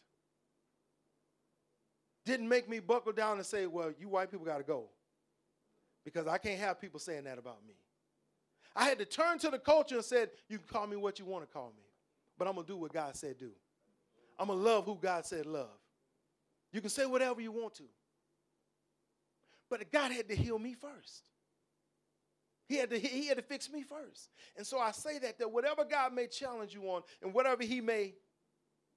didn't 2.26 2.48
make 2.48 2.70
me 2.70 2.80
buckle 2.80 3.14
down 3.14 3.38
and 3.38 3.46
say, 3.46 3.68
well, 3.68 3.92
you 3.98 4.10
white 4.10 4.30
people 4.32 4.46
got 4.46 4.58
to 4.58 4.64
go 4.64 4.86
because 6.04 6.28
I 6.28 6.38
can't 6.38 6.60
have 6.60 6.80
people 6.80 7.00
saying 7.00 7.26
that 7.26 7.38
about 7.38 7.66
me. 7.68 7.74
I 8.76 8.86
had 8.86 9.00
to 9.00 9.06
turn 9.06 9.40
to 9.40 9.50
the 9.50 9.58
culture 9.58 9.96
and 9.96 10.06
said, 10.06 10.30
You 10.48 10.60
can 10.60 10.68
call 10.68 10.86
me 10.86 10.96
what 10.96 11.20
you 11.20 11.26
want 11.26 11.46
to 11.46 11.52
call 11.52 11.74
me, 11.76 11.84
but 12.38 12.48
I'm 12.48 12.54
going 12.54 12.66
to 12.66 12.72
do 12.72 12.78
what 12.78 12.94
God 12.94 13.16
said 13.16 13.38
do. 13.38 13.50
I'm 14.38 14.48
going 14.48 14.60
to 14.60 14.64
love 14.64 14.86
who 14.86 14.96
God 15.02 15.26
said 15.26 15.46
love. 15.48 15.66
You 16.72 16.80
can 16.80 16.90
say 16.90 17.06
whatever 17.06 17.42
you 17.42 17.52
want 17.52 17.74
to. 17.76 17.84
But 19.70 19.92
God 19.92 20.12
had 20.12 20.30
to 20.30 20.36
heal 20.36 20.58
me 20.58 20.74
first. 20.74 21.30
He 22.68 22.76
had 22.76 22.90
to, 22.90 23.00
he 23.00 23.28
had 23.28 23.38
to 23.38 23.44
fix 23.44 23.72
me 23.72 23.84
first. 23.84 24.30
And 24.58 24.66
so 24.66 24.80
I 24.80 24.92
say 24.92 25.20
that 25.20 25.40
that 25.40 25.52
whatever 25.52 25.86
God 25.86 26.14
may 26.14 26.28
challenge 26.28 26.74
you 26.74 26.84
on 26.90 27.04
and 27.22 27.34
whatever 27.34 27.64
he 27.64 27.82
may 27.82 28.14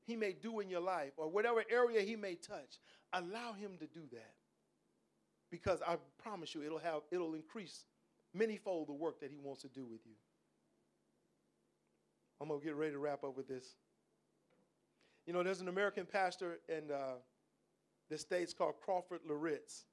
he 0.06 0.16
may 0.16 0.32
do 0.32 0.60
in 0.60 0.68
your 0.68 0.80
life 0.80 1.12
or 1.16 1.28
whatever 1.28 1.62
area 1.70 2.00
he 2.00 2.16
may 2.16 2.34
touch, 2.34 2.80
allow 3.12 3.52
him 3.52 3.76
to 3.78 3.86
do 3.86 4.00
that 4.12 4.34
because 5.50 5.80
I 5.86 5.96
promise 6.18 6.54
you 6.54 6.62
it'll 6.62 6.78
have 6.78 7.02
it'll 7.10 7.34
increase 7.34 7.84
manyfold 8.36 8.86
the 8.86 8.92
work 8.92 9.20
that 9.20 9.30
he 9.30 9.38
wants 9.38 9.62
to 9.62 9.68
do 9.68 9.84
with 9.84 10.00
you. 10.04 10.14
I'm 12.40 12.48
gonna 12.48 12.60
get 12.60 12.74
ready 12.74 12.92
to 12.92 12.98
wrap 12.98 13.22
up 13.22 13.36
with 13.36 13.46
this. 13.46 13.76
You 15.26 15.32
know, 15.32 15.42
there's 15.42 15.60
an 15.60 15.68
American 15.68 16.06
pastor 16.06 16.58
in 16.68 16.90
uh, 16.90 17.14
the 18.08 18.18
states 18.18 18.54
called 18.54 18.74
Crawford 18.84 19.20
Loritts. 19.28 19.84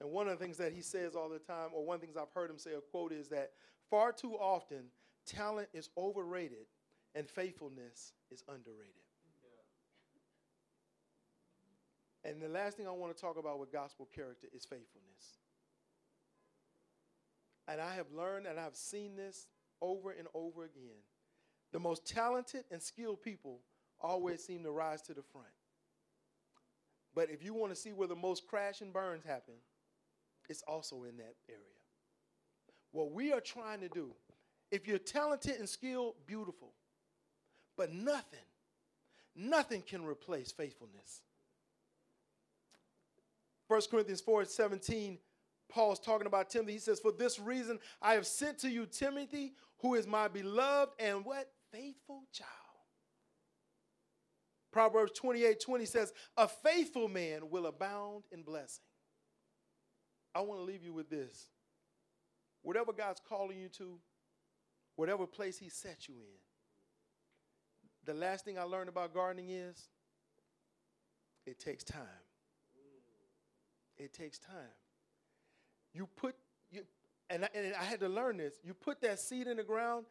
And 0.00 0.10
one 0.10 0.28
of 0.28 0.38
the 0.38 0.44
things 0.44 0.58
that 0.58 0.72
he 0.72 0.82
says 0.82 1.14
all 1.14 1.28
the 1.28 1.38
time, 1.38 1.70
or 1.72 1.84
one 1.84 1.96
of 1.96 2.00
the 2.00 2.06
things 2.06 2.16
I've 2.16 2.32
heard 2.34 2.50
him 2.50 2.58
say, 2.58 2.72
a 2.72 2.80
quote 2.80 3.12
is 3.12 3.28
that 3.28 3.52
far 3.90 4.12
too 4.12 4.34
often 4.34 4.84
talent 5.26 5.68
is 5.72 5.88
overrated 5.96 6.66
and 7.14 7.28
faithfulness 7.28 8.12
is 8.30 8.42
underrated. 8.48 8.94
And 12.24 12.40
the 12.40 12.48
last 12.48 12.76
thing 12.76 12.88
I 12.88 12.90
want 12.90 13.14
to 13.14 13.20
talk 13.20 13.36
about 13.36 13.58
with 13.58 13.70
gospel 13.70 14.08
character 14.14 14.48
is 14.54 14.64
faithfulness. 14.64 15.38
And 17.68 17.80
I 17.80 17.94
have 17.94 18.06
learned 18.12 18.46
and 18.46 18.58
I've 18.58 18.76
seen 18.76 19.14
this 19.14 19.46
over 19.80 20.10
and 20.10 20.26
over 20.34 20.64
again. 20.64 21.02
The 21.72 21.80
most 21.80 22.06
talented 22.06 22.64
and 22.70 22.82
skilled 22.82 23.22
people 23.22 23.60
always 24.00 24.42
seem 24.42 24.62
to 24.64 24.70
rise 24.70 25.02
to 25.02 25.14
the 25.14 25.22
front. 25.22 25.46
But 27.14 27.30
if 27.30 27.44
you 27.44 27.54
want 27.54 27.72
to 27.72 27.76
see 27.76 27.92
where 27.92 28.08
the 28.08 28.16
most 28.16 28.46
crash 28.46 28.80
and 28.80 28.92
burns 28.92 29.24
happen, 29.24 29.54
it's 30.48 30.62
also 30.62 31.04
in 31.04 31.16
that 31.18 31.34
area. 31.48 31.60
What 32.92 33.12
we 33.12 33.32
are 33.32 33.40
trying 33.40 33.80
to 33.80 33.88
do, 33.88 34.12
if 34.70 34.86
you're 34.86 34.98
talented 34.98 35.56
and 35.58 35.68
skilled, 35.68 36.14
beautiful. 36.26 36.72
But 37.76 37.92
nothing, 37.92 38.38
Nothing 39.36 39.82
can 39.82 40.04
replace 40.04 40.52
faithfulness. 40.52 41.22
1 43.66 43.80
Corinthians 43.90 44.20
4 44.20 44.44
17, 44.44 45.18
Paul's 45.68 45.98
talking 45.98 46.26
about 46.26 46.50
Timothy. 46.50 46.74
He 46.74 46.78
says, 46.78 47.00
For 47.00 47.12
this 47.12 47.38
reason 47.38 47.78
I 48.00 48.14
have 48.14 48.26
sent 48.26 48.58
to 48.58 48.70
you 48.70 48.86
Timothy, 48.86 49.54
who 49.80 49.94
is 49.94 50.06
my 50.06 50.28
beloved 50.28 50.92
and 51.00 51.24
what? 51.24 51.50
Faithful 51.72 52.22
child. 52.32 52.50
Proverbs 54.70 55.12
28 55.16 55.60
20 55.60 55.84
says, 55.84 56.12
A 56.36 56.46
faithful 56.46 57.08
man 57.08 57.50
will 57.50 57.66
abound 57.66 58.24
in 58.30 58.42
blessing. 58.42 58.84
I 60.34 60.40
want 60.40 60.60
to 60.60 60.64
leave 60.64 60.82
you 60.82 60.92
with 60.92 61.08
this. 61.08 61.46
Whatever 62.62 62.92
God's 62.92 63.20
calling 63.26 63.58
you 63.58 63.68
to, 63.70 63.98
whatever 64.96 65.26
place 65.26 65.58
He 65.58 65.68
set 65.68 66.08
you 66.08 66.14
in, 66.14 66.38
the 68.04 68.14
last 68.14 68.44
thing 68.44 68.58
I 68.58 68.62
learned 68.64 68.88
about 68.88 69.14
gardening 69.14 69.50
is 69.50 69.88
it 71.46 71.58
takes 71.58 71.84
time. 71.84 72.02
It 73.96 74.12
takes 74.12 74.38
time. 74.38 74.56
You 75.92 76.08
put 76.16 76.34
you 76.70 76.82
and 77.30 77.44
I, 77.44 77.48
and 77.54 77.74
I 77.74 77.84
had 77.84 78.00
to 78.00 78.08
learn 78.08 78.36
this. 78.38 78.54
You 78.64 78.74
put 78.74 79.00
that 79.02 79.20
seed 79.20 79.46
in 79.46 79.56
the 79.56 79.62
ground. 79.62 80.06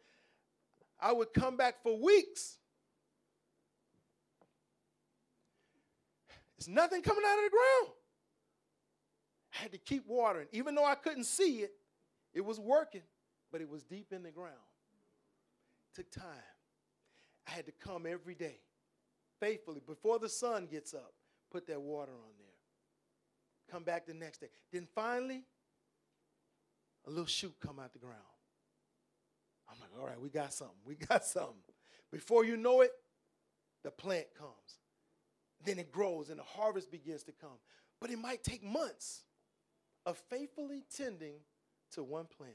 I 0.98 1.12
would 1.12 1.32
come 1.32 1.56
back 1.56 1.82
for 1.82 1.98
weeks. 1.98 2.56
It's 6.56 6.68
nothing 6.68 7.02
coming 7.02 7.22
out 7.26 7.38
of 7.38 7.44
the 7.44 7.50
ground. 7.50 7.94
I 9.54 9.62
had 9.62 9.72
to 9.72 9.78
keep 9.78 10.06
watering. 10.06 10.48
Even 10.52 10.74
though 10.74 10.84
I 10.84 10.94
couldn't 10.94 11.24
see 11.24 11.58
it, 11.58 11.72
it 12.32 12.44
was 12.44 12.58
working, 12.58 13.02
but 13.52 13.60
it 13.60 13.68
was 13.68 13.84
deep 13.84 14.12
in 14.12 14.22
the 14.22 14.30
ground. 14.30 14.54
It 15.92 15.96
took 15.96 16.10
time. 16.10 16.26
I 17.46 17.50
had 17.52 17.66
to 17.66 17.72
come 17.72 18.06
every 18.06 18.34
day, 18.34 18.58
faithfully, 19.38 19.80
before 19.86 20.18
the 20.18 20.28
sun 20.28 20.66
gets 20.66 20.94
up, 20.94 21.12
put 21.50 21.66
that 21.68 21.80
water 21.80 22.12
on 22.12 22.32
there. 22.38 22.46
Come 23.70 23.84
back 23.84 24.06
the 24.06 24.14
next 24.14 24.38
day. 24.38 24.48
Then 24.72 24.88
finally, 24.94 25.44
a 27.06 27.10
little 27.10 27.26
shoot 27.26 27.54
come 27.64 27.78
out 27.78 27.92
the 27.92 27.98
ground. 27.98 28.16
I'm 29.70 29.78
like, 29.80 29.90
all 29.98 30.06
right, 30.06 30.20
we 30.20 30.30
got 30.30 30.52
something. 30.52 30.76
We 30.84 30.94
got 31.08 31.24
something. 31.24 31.54
Before 32.10 32.44
you 32.44 32.56
know 32.56 32.80
it, 32.80 32.92
the 33.82 33.90
plant 33.90 34.26
comes. 34.36 34.50
Then 35.64 35.78
it 35.78 35.92
grows 35.92 36.30
and 36.30 36.38
the 36.38 36.44
harvest 36.44 36.90
begins 36.90 37.22
to 37.24 37.32
come. 37.32 37.58
But 38.00 38.10
it 38.10 38.18
might 38.18 38.42
take 38.42 38.62
months 38.62 39.22
of 40.06 40.18
faithfully 40.30 40.82
tending 40.94 41.36
to 41.92 42.02
one 42.02 42.26
plant. 42.26 42.54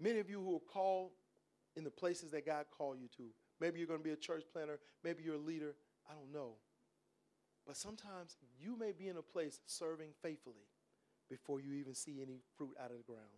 Many 0.00 0.18
of 0.18 0.30
you 0.30 0.40
who 0.40 0.56
are 0.56 0.72
called 0.72 1.10
in 1.76 1.84
the 1.84 1.90
places 1.90 2.30
that 2.30 2.46
God 2.46 2.66
called 2.76 2.98
you 3.00 3.08
to, 3.16 3.30
maybe 3.60 3.78
you're 3.78 3.86
going 3.86 4.00
to 4.00 4.04
be 4.04 4.12
a 4.12 4.16
church 4.16 4.44
planter, 4.52 4.80
maybe 5.04 5.22
you're 5.22 5.34
a 5.34 5.38
leader, 5.38 5.74
I 6.08 6.14
don't 6.14 6.32
know. 6.32 6.54
But 7.66 7.76
sometimes 7.76 8.36
you 8.58 8.76
may 8.76 8.92
be 8.92 9.08
in 9.08 9.18
a 9.18 9.22
place 9.22 9.60
serving 9.66 10.08
faithfully 10.22 10.66
before 11.28 11.60
you 11.60 11.74
even 11.74 11.94
see 11.94 12.20
any 12.22 12.40
fruit 12.56 12.74
out 12.82 12.90
of 12.90 12.96
the 12.96 13.04
ground. 13.04 13.28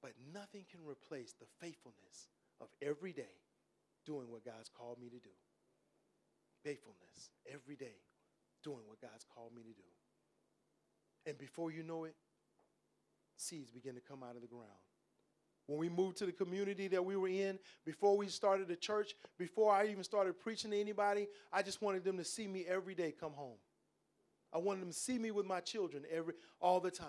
But 0.00 0.12
nothing 0.32 0.64
can 0.70 0.80
replace 0.88 1.32
the 1.32 1.46
faithfulness 1.60 2.28
of 2.60 2.68
every 2.80 3.12
day 3.12 3.42
doing 4.06 4.30
what 4.30 4.44
God's 4.44 4.68
called 4.68 5.00
me 5.00 5.08
to 5.08 5.18
do. 5.18 5.34
Faithfulness 6.62 7.30
every 7.52 7.74
day 7.74 7.96
doing 8.66 8.82
what 8.86 9.00
God's 9.00 9.24
called 9.32 9.54
me 9.54 9.62
to 9.62 9.68
do. 9.68 9.88
And 11.30 11.38
before 11.38 11.70
you 11.70 11.84
know 11.84 12.04
it, 12.04 12.16
seeds 13.36 13.70
begin 13.70 13.94
to 13.94 14.00
come 14.00 14.24
out 14.24 14.34
of 14.34 14.42
the 14.42 14.48
ground. 14.48 14.66
When 15.66 15.78
we 15.78 15.88
moved 15.88 16.16
to 16.18 16.26
the 16.26 16.32
community 16.32 16.88
that 16.88 17.04
we 17.04 17.16
were 17.16 17.28
in, 17.28 17.58
before 17.84 18.16
we 18.16 18.26
started 18.28 18.68
the 18.68 18.76
church, 18.76 19.14
before 19.38 19.72
I 19.72 19.86
even 19.86 20.02
started 20.02 20.38
preaching 20.38 20.72
to 20.72 20.80
anybody, 20.80 21.28
I 21.52 21.62
just 21.62 21.80
wanted 21.80 22.04
them 22.04 22.18
to 22.18 22.24
see 22.24 22.46
me 22.46 22.64
every 22.68 22.94
day 22.94 23.12
come 23.18 23.32
home. 23.32 23.58
I 24.52 24.58
wanted 24.58 24.82
them 24.82 24.90
to 24.90 24.96
see 24.96 25.18
me 25.18 25.30
with 25.30 25.46
my 25.46 25.60
children 25.60 26.04
every 26.10 26.34
all 26.60 26.80
the 26.80 26.90
time. 26.90 27.08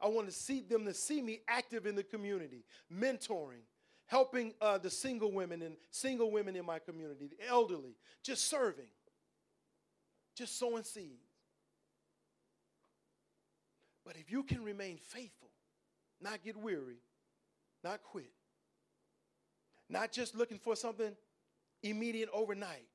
I 0.00 0.08
wanted 0.08 0.32
to 0.32 0.36
see 0.36 0.60
them 0.60 0.84
to 0.86 0.94
see 0.94 1.22
me 1.22 1.40
active 1.46 1.86
in 1.86 1.94
the 1.94 2.02
community, 2.02 2.64
mentoring, 2.92 3.62
helping 4.06 4.52
uh, 4.60 4.78
the 4.78 4.90
single 4.90 5.32
women 5.32 5.62
and 5.62 5.76
single 5.90 6.30
women 6.30 6.56
in 6.56 6.66
my 6.66 6.78
community, 6.78 7.28
the 7.28 7.48
elderly, 7.48 7.96
just 8.22 8.48
serving, 8.48 8.88
just 10.34 10.58
sowing 10.58 10.84
seeds. 10.84 11.28
But 14.04 14.16
if 14.16 14.30
you 14.30 14.42
can 14.42 14.64
remain 14.64 14.98
faithful, 14.98 15.50
not 16.20 16.42
get 16.42 16.56
weary, 16.56 16.98
not 17.84 18.02
quit, 18.02 18.32
not 19.88 20.12
just 20.12 20.34
looking 20.34 20.58
for 20.58 20.74
something 20.74 21.14
immediate 21.82 22.28
overnight, 22.32 22.86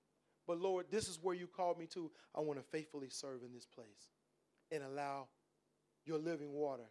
but 0.47 0.59
Lord, 0.59 0.85
this 0.89 1.07
is 1.07 1.19
where 1.21 1.35
you 1.35 1.47
called 1.47 1.77
me 1.77 1.85
to. 1.87 2.09
I 2.35 2.39
want 2.39 2.59
to 2.59 2.65
faithfully 2.65 3.09
serve 3.09 3.43
in 3.43 3.53
this 3.53 3.65
place 3.65 4.09
and 4.71 4.83
allow 4.83 5.27
your 6.05 6.17
living 6.17 6.53
water 6.53 6.89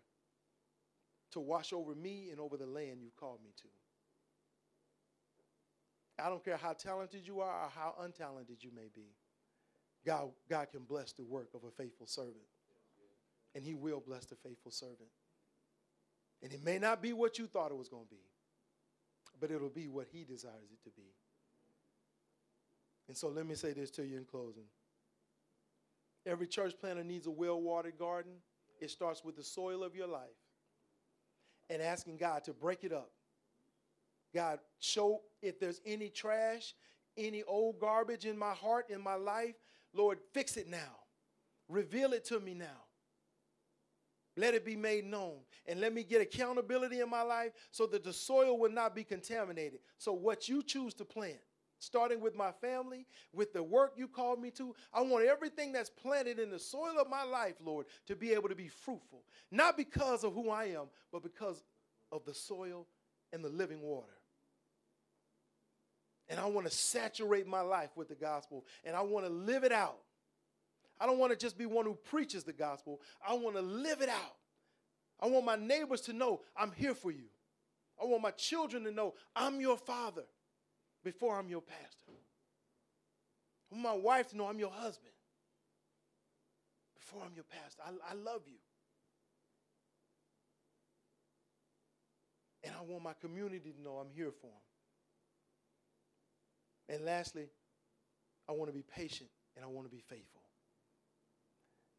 to 1.32 1.40
wash 1.40 1.72
over 1.72 1.94
me 1.94 2.28
and 2.30 2.40
over 2.40 2.56
the 2.56 2.66
land 2.66 2.98
you've 3.02 3.16
called 3.16 3.40
me 3.42 3.50
to. 3.62 3.68
I 6.24 6.28
don't 6.28 6.44
care 6.44 6.56
how 6.56 6.72
talented 6.72 7.26
you 7.26 7.40
are 7.40 7.64
or 7.64 7.68
how 7.74 7.94
untalented 8.00 8.62
you 8.62 8.70
may 8.74 8.88
be. 8.94 9.14
God, 10.06 10.30
God 10.48 10.68
can 10.70 10.84
bless 10.84 11.12
the 11.12 11.24
work 11.24 11.48
of 11.54 11.64
a 11.64 11.70
faithful 11.70 12.06
servant. 12.06 12.36
And 13.54 13.64
he 13.64 13.74
will 13.74 14.02
bless 14.06 14.26
the 14.26 14.36
faithful 14.36 14.70
servant. 14.70 15.10
And 16.42 16.52
it 16.52 16.62
may 16.64 16.78
not 16.78 17.02
be 17.02 17.12
what 17.12 17.38
you 17.38 17.46
thought 17.46 17.70
it 17.70 17.76
was 17.76 17.88
going 17.88 18.04
to 18.04 18.10
be, 18.10 18.22
but 19.40 19.50
it'll 19.50 19.68
be 19.68 19.88
what 19.88 20.06
he 20.12 20.24
desires 20.24 20.70
it 20.72 20.82
to 20.84 20.90
be. 20.90 21.08
And 23.08 23.16
so 23.16 23.28
let 23.28 23.46
me 23.46 23.54
say 23.54 23.72
this 23.72 23.90
to 23.92 24.06
you 24.06 24.16
in 24.16 24.24
closing. 24.24 24.66
Every 26.26 26.46
church 26.46 26.74
planter 26.78 27.04
needs 27.04 27.26
a 27.26 27.30
well 27.30 27.60
watered 27.60 27.98
garden. 27.98 28.32
It 28.80 28.90
starts 28.90 29.24
with 29.24 29.36
the 29.36 29.44
soil 29.44 29.82
of 29.82 29.94
your 29.94 30.08
life 30.08 30.20
and 31.70 31.80
asking 31.80 32.18
God 32.18 32.44
to 32.44 32.52
break 32.52 32.84
it 32.84 32.92
up 32.92 33.10
God, 34.36 34.58
show 34.80 35.22
if 35.40 35.58
there's 35.58 35.80
any 35.86 36.10
trash, 36.10 36.74
any 37.16 37.42
old 37.44 37.80
garbage 37.80 38.26
in 38.26 38.36
my 38.36 38.52
heart, 38.52 38.90
in 38.90 39.00
my 39.00 39.14
life, 39.14 39.54
Lord, 39.96 40.18
fix 40.32 40.56
it 40.56 40.68
now. 40.68 40.98
Reveal 41.68 42.12
it 42.12 42.24
to 42.26 42.40
me 42.40 42.54
now. 42.54 42.84
Let 44.36 44.54
it 44.54 44.64
be 44.64 44.76
made 44.76 45.04
known. 45.04 45.38
And 45.66 45.80
let 45.80 45.92
me 45.92 46.04
get 46.04 46.20
accountability 46.20 47.00
in 47.00 47.08
my 47.08 47.22
life 47.22 47.52
so 47.70 47.86
that 47.86 48.04
the 48.04 48.12
soil 48.12 48.58
will 48.58 48.70
not 48.70 48.94
be 48.94 49.02
contaminated. 49.02 49.80
So, 49.98 50.12
what 50.12 50.48
you 50.48 50.62
choose 50.62 50.92
to 50.94 51.04
plant, 51.04 51.38
starting 51.78 52.20
with 52.20 52.36
my 52.36 52.52
family, 52.52 53.06
with 53.32 53.52
the 53.52 53.62
work 53.62 53.94
you 53.96 54.08
called 54.08 54.40
me 54.40 54.50
to, 54.52 54.74
I 54.92 55.00
want 55.00 55.24
everything 55.24 55.72
that's 55.72 55.90
planted 55.90 56.38
in 56.38 56.50
the 56.50 56.58
soil 56.58 56.98
of 57.00 57.08
my 57.08 57.24
life, 57.24 57.54
Lord, 57.64 57.86
to 58.06 58.14
be 58.14 58.32
able 58.32 58.50
to 58.50 58.54
be 58.54 58.68
fruitful. 58.68 59.24
Not 59.50 59.76
because 59.76 60.22
of 60.22 60.34
who 60.34 60.50
I 60.50 60.66
am, 60.66 60.86
but 61.10 61.22
because 61.22 61.64
of 62.12 62.24
the 62.24 62.34
soil 62.34 62.86
and 63.32 63.42
the 63.42 63.48
living 63.48 63.80
water. 63.80 64.15
And 66.28 66.40
I 66.40 66.46
want 66.46 66.66
to 66.66 66.72
saturate 66.72 67.46
my 67.46 67.60
life 67.60 67.90
with 67.96 68.08
the 68.08 68.14
gospel 68.14 68.64
and 68.84 68.96
I 68.96 69.02
want 69.02 69.26
to 69.26 69.32
live 69.32 69.64
it 69.64 69.72
out. 69.72 69.98
I 70.98 71.06
don't 71.06 71.18
want 71.18 71.32
to 71.32 71.38
just 71.38 71.58
be 71.58 71.66
one 71.66 71.84
who 71.84 71.94
preaches 71.94 72.44
the 72.44 72.52
gospel, 72.52 73.00
I 73.26 73.34
want 73.34 73.56
to 73.56 73.62
live 73.62 74.00
it 74.00 74.08
out. 74.08 74.36
I 75.20 75.26
want 75.26 75.46
my 75.46 75.56
neighbors 75.56 76.02
to 76.02 76.12
know 76.12 76.40
I'm 76.56 76.72
here 76.72 76.94
for 76.94 77.10
you. 77.10 77.28
I 78.00 78.04
want 78.04 78.22
my 78.22 78.32
children 78.32 78.84
to 78.84 78.90
know 78.90 79.14
I'm 79.34 79.60
your 79.60 79.78
father 79.78 80.24
before 81.02 81.38
I'm 81.38 81.48
your 81.48 81.62
pastor. 81.62 82.12
I 83.70 83.74
want 83.74 83.84
my 83.84 84.02
wife 84.02 84.28
to 84.30 84.36
know 84.36 84.46
I'm 84.46 84.58
your 84.58 84.70
husband 84.70 85.12
before 86.94 87.22
I'm 87.24 87.34
your 87.34 87.44
pastor. 87.44 87.82
I, 87.84 88.12
I 88.12 88.14
love 88.14 88.42
you. 88.46 88.58
And 92.64 92.74
I 92.76 92.82
want 92.82 93.02
my 93.02 93.14
community 93.20 93.72
to 93.72 93.82
know 93.82 93.92
I'm 93.92 94.10
here 94.14 94.32
for 94.32 94.48
them. 94.48 94.75
And 96.88 97.04
lastly, 97.04 97.48
I 98.48 98.52
want 98.52 98.70
to 98.70 98.74
be 98.74 98.82
patient 98.82 99.30
and 99.56 99.64
I 99.64 99.68
want 99.68 99.86
to 99.86 99.90
be 99.94 100.00
faithful. 100.00 100.42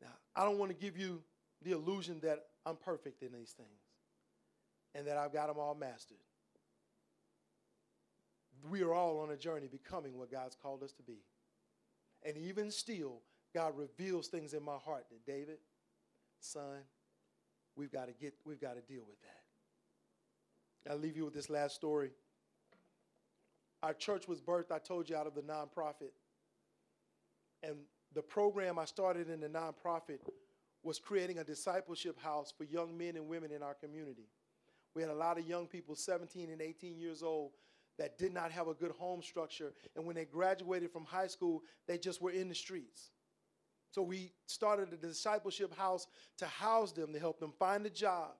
Now, 0.01 0.13
I 0.35 0.43
don't 0.45 0.57
want 0.57 0.71
to 0.71 0.77
give 0.77 0.97
you 0.97 1.21
the 1.63 1.71
illusion 1.71 2.19
that 2.21 2.45
I'm 2.65 2.75
perfect 2.75 3.23
in 3.23 3.31
these 3.31 3.51
things 3.51 3.81
and 4.93 5.07
that 5.07 5.17
I've 5.17 5.33
got 5.33 5.47
them 5.47 5.57
all 5.59 5.75
mastered. 5.75 6.17
We 8.69 8.81
are 8.83 8.93
all 8.93 9.19
on 9.19 9.31
a 9.31 9.37
journey 9.37 9.67
becoming 9.67 10.17
what 10.17 10.31
God's 10.31 10.55
called 10.55 10.83
us 10.83 10.91
to 10.93 11.03
be. 11.03 11.19
And 12.23 12.37
even 12.37 12.71
still, 12.71 13.21
God 13.53 13.77
reveals 13.77 14.27
things 14.27 14.53
in 14.53 14.63
my 14.63 14.77
heart 14.83 15.05
that 15.09 15.25
David, 15.25 15.57
son, 16.39 16.83
we've 17.75 17.91
got 17.91 18.07
to 18.07 18.13
get, 18.13 18.33
we've 18.45 18.61
got 18.61 18.75
to 18.75 18.81
deal 18.81 19.03
with 19.07 19.19
that. 19.21 20.91
I'll 20.91 20.97
leave 20.97 21.17
you 21.17 21.25
with 21.25 21.33
this 21.33 21.49
last 21.49 21.75
story. 21.75 22.11
Our 23.83 23.93
church 23.93 24.27
was 24.27 24.41
birthed, 24.41 24.71
I 24.71 24.79
told 24.79 25.09
you, 25.09 25.15
out 25.15 25.27
of 25.27 25.35
the 25.35 25.41
nonprofit. 25.41 26.11
And 27.63 27.77
the 28.13 28.21
program 28.21 28.79
I 28.79 28.85
started 28.85 29.29
in 29.29 29.39
the 29.39 29.49
nonprofit 29.49 30.19
was 30.83 30.99
creating 30.99 31.39
a 31.39 31.43
discipleship 31.43 32.19
house 32.19 32.53
for 32.55 32.63
young 32.63 32.97
men 32.97 33.15
and 33.15 33.27
women 33.27 33.51
in 33.51 33.61
our 33.61 33.73
community. 33.73 34.29
We 34.95 35.01
had 35.01 35.11
a 35.11 35.15
lot 35.15 35.37
of 35.37 35.47
young 35.47 35.67
people, 35.67 35.95
17 35.95 36.49
and 36.49 36.61
18 36.61 36.97
years 36.97 37.21
old, 37.21 37.51
that 37.97 38.17
did 38.17 38.33
not 38.33 38.51
have 38.51 38.67
a 38.67 38.73
good 38.73 38.91
home 38.91 39.21
structure. 39.21 39.73
And 39.95 40.05
when 40.05 40.15
they 40.15 40.25
graduated 40.25 40.91
from 40.91 41.05
high 41.05 41.27
school, 41.27 41.63
they 41.87 41.97
just 41.97 42.21
were 42.21 42.31
in 42.31 42.47
the 42.47 42.55
streets. 42.55 43.09
So 43.91 44.01
we 44.01 44.33
started 44.45 44.93
a 44.93 44.97
discipleship 44.97 45.75
house 45.75 46.07
to 46.37 46.45
house 46.45 46.91
them, 46.91 47.13
to 47.13 47.19
help 47.19 47.39
them 47.39 47.53
find 47.57 47.85
a 47.85 47.89
job, 47.89 48.31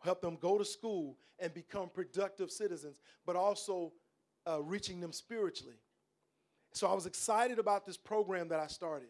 help 0.00 0.20
them 0.20 0.36
go 0.40 0.58
to 0.58 0.64
school 0.64 1.18
and 1.38 1.52
become 1.52 1.88
productive 1.88 2.50
citizens, 2.50 3.00
but 3.26 3.34
also 3.34 3.92
uh, 4.48 4.62
reaching 4.62 5.00
them 5.00 5.12
spiritually. 5.12 5.76
So 6.72 6.86
I 6.86 6.94
was 6.94 7.06
excited 7.06 7.58
about 7.58 7.86
this 7.86 7.96
program 7.96 8.48
that 8.48 8.60
I 8.60 8.66
started. 8.66 9.08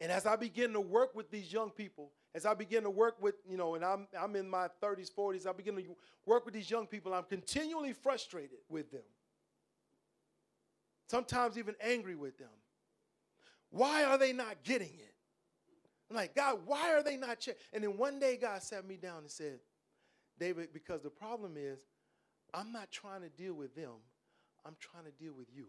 And 0.00 0.10
as 0.10 0.26
I 0.26 0.36
begin 0.36 0.72
to 0.72 0.80
work 0.80 1.14
with 1.14 1.30
these 1.30 1.52
young 1.52 1.70
people, 1.70 2.12
as 2.34 2.46
I 2.46 2.54
begin 2.54 2.84
to 2.84 2.90
work 2.90 3.20
with, 3.20 3.34
you 3.48 3.56
know, 3.56 3.74
and 3.74 3.84
I'm, 3.84 4.06
I'm 4.18 4.36
in 4.36 4.48
my 4.48 4.68
30s, 4.82 5.10
40s, 5.12 5.46
I 5.46 5.52
begin 5.52 5.76
to 5.76 5.82
work 6.24 6.44
with 6.44 6.54
these 6.54 6.70
young 6.70 6.86
people, 6.86 7.12
I'm 7.12 7.24
continually 7.24 7.92
frustrated 7.92 8.58
with 8.68 8.90
them. 8.90 9.02
Sometimes 11.08 11.58
even 11.58 11.74
angry 11.82 12.14
with 12.14 12.38
them. 12.38 12.48
Why 13.70 14.04
are 14.04 14.16
they 14.16 14.32
not 14.32 14.62
getting 14.64 14.88
it? 14.88 15.14
I'm 16.08 16.16
like, 16.16 16.34
God, 16.34 16.60
why 16.66 16.92
are 16.94 17.02
they 17.02 17.16
not? 17.16 17.46
And 17.72 17.84
then 17.84 17.96
one 17.96 18.18
day 18.18 18.36
God 18.36 18.62
sat 18.62 18.86
me 18.86 18.96
down 18.96 19.18
and 19.18 19.30
said, 19.30 19.60
David, 20.38 20.72
because 20.72 21.02
the 21.02 21.10
problem 21.10 21.54
is, 21.56 21.80
I'm 22.54 22.72
not 22.72 22.90
trying 22.90 23.22
to 23.22 23.28
deal 23.28 23.54
with 23.54 23.74
them, 23.74 23.92
I'm 24.64 24.76
trying 24.80 25.04
to 25.04 25.12
deal 25.22 25.32
with 25.36 25.48
you. 25.54 25.66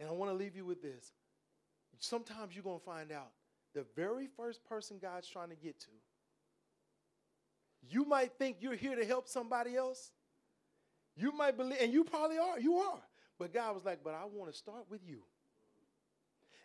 And 0.00 0.08
I 0.08 0.12
want 0.12 0.30
to 0.30 0.36
leave 0.36 0.54
you 0.54 0.64
with 0.64 0.80
this. 0.80 1.12
Sometimes 1.98 2.54
you're 2.54 2.62
going 2.62 2.78
to 2.78 2.84
find 2.84 3.10
out 3.10 3.30
the 3.74 3.84
very 3.96 4.28
first 4.36 4.64
person 4.64 4.98
God's 5.02 5.28
trying 5.28 5.48
to 5.48 5.56
get 5.56 5.80
to. 5.80 5.88
You 7.90 8.04
might 8.04 8.32
think 8.38 8.58
you're 8.60 8.76
here 8.76 8.94
to 8.94 9.04
help 9.04 9.28
somebody 9.28 9.76
else. 9.76 10.12
You 11.16 11.32
might 11.32 11.56
believe, 11.56 11.78
and 11.80 11.92
you 11.92 12.04
probably 12.04 12.38
are, 12.38 12.60
you 12.60 12.76
are. 12.76 13.00
But 13.38 13.52
God 13.52 13.74
was 13.74 13.84
like, 13.84 14.04
but 14.04 14.14
I 14.14 14.24
want 14.32 14.52
to 14.52 14.56
start 14.56 14.84
with 14.88 15.00
you. 15.04 15.18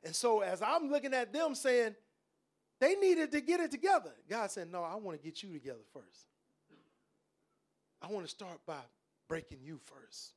And 0.04 0.16
so 0.16 0.42
as 0.42 0.62
I'm 0.62 0.92
looking 0.92 1.14
at 1.14 1.32
them 1.34 1.56
saying, 1.56 1.96
they 2.80 2.96
needed 2.96 3.32
to 3.32 3.42
get 3.42 3.60
it 3.60 3.72
together, 3.72 4.12
God 4.30 4.52
said, 4.52 4.72
no, 4.72 4.84
I 4.84 4.96
want 4.96 5.22
to 5.22 5.24
get 5.24 5.42
you 5.44 5.54
together 5.54 5.84
first. 5.94 6.28
I 8.02 8.08
want 8.08 8.26
to 8.26 8.30
start 8.30 8.60
by 8.66 8.82
breaking 9.30 9.60
you 9.64 9.78
first. 9.78 10.34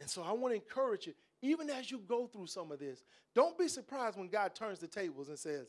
And 0.00 0.08
so 0.08 0.22
I 0.22 0.32
want 0.32 0.52
to 0.52 0.56
encourage 0.56 1.06
you, 1.06 1.14
even 1.42 1.68
as 1.70 1.90
you 1.90 1.98
go 1.98 2.26
through 2.26 2.46
some 2.46 2.70
of 2.70 2.78
this, 2.78 3.02
don't 3.34 3.58
be 3.58 3.68
surprised 3.68 4.16
when 4.16 4.28
God 4.28 4.54
turns 4.54 4.78
the 4.78 4.86
tables 4.86 5.28
and 5.28 5.38
says, 5.38 5.66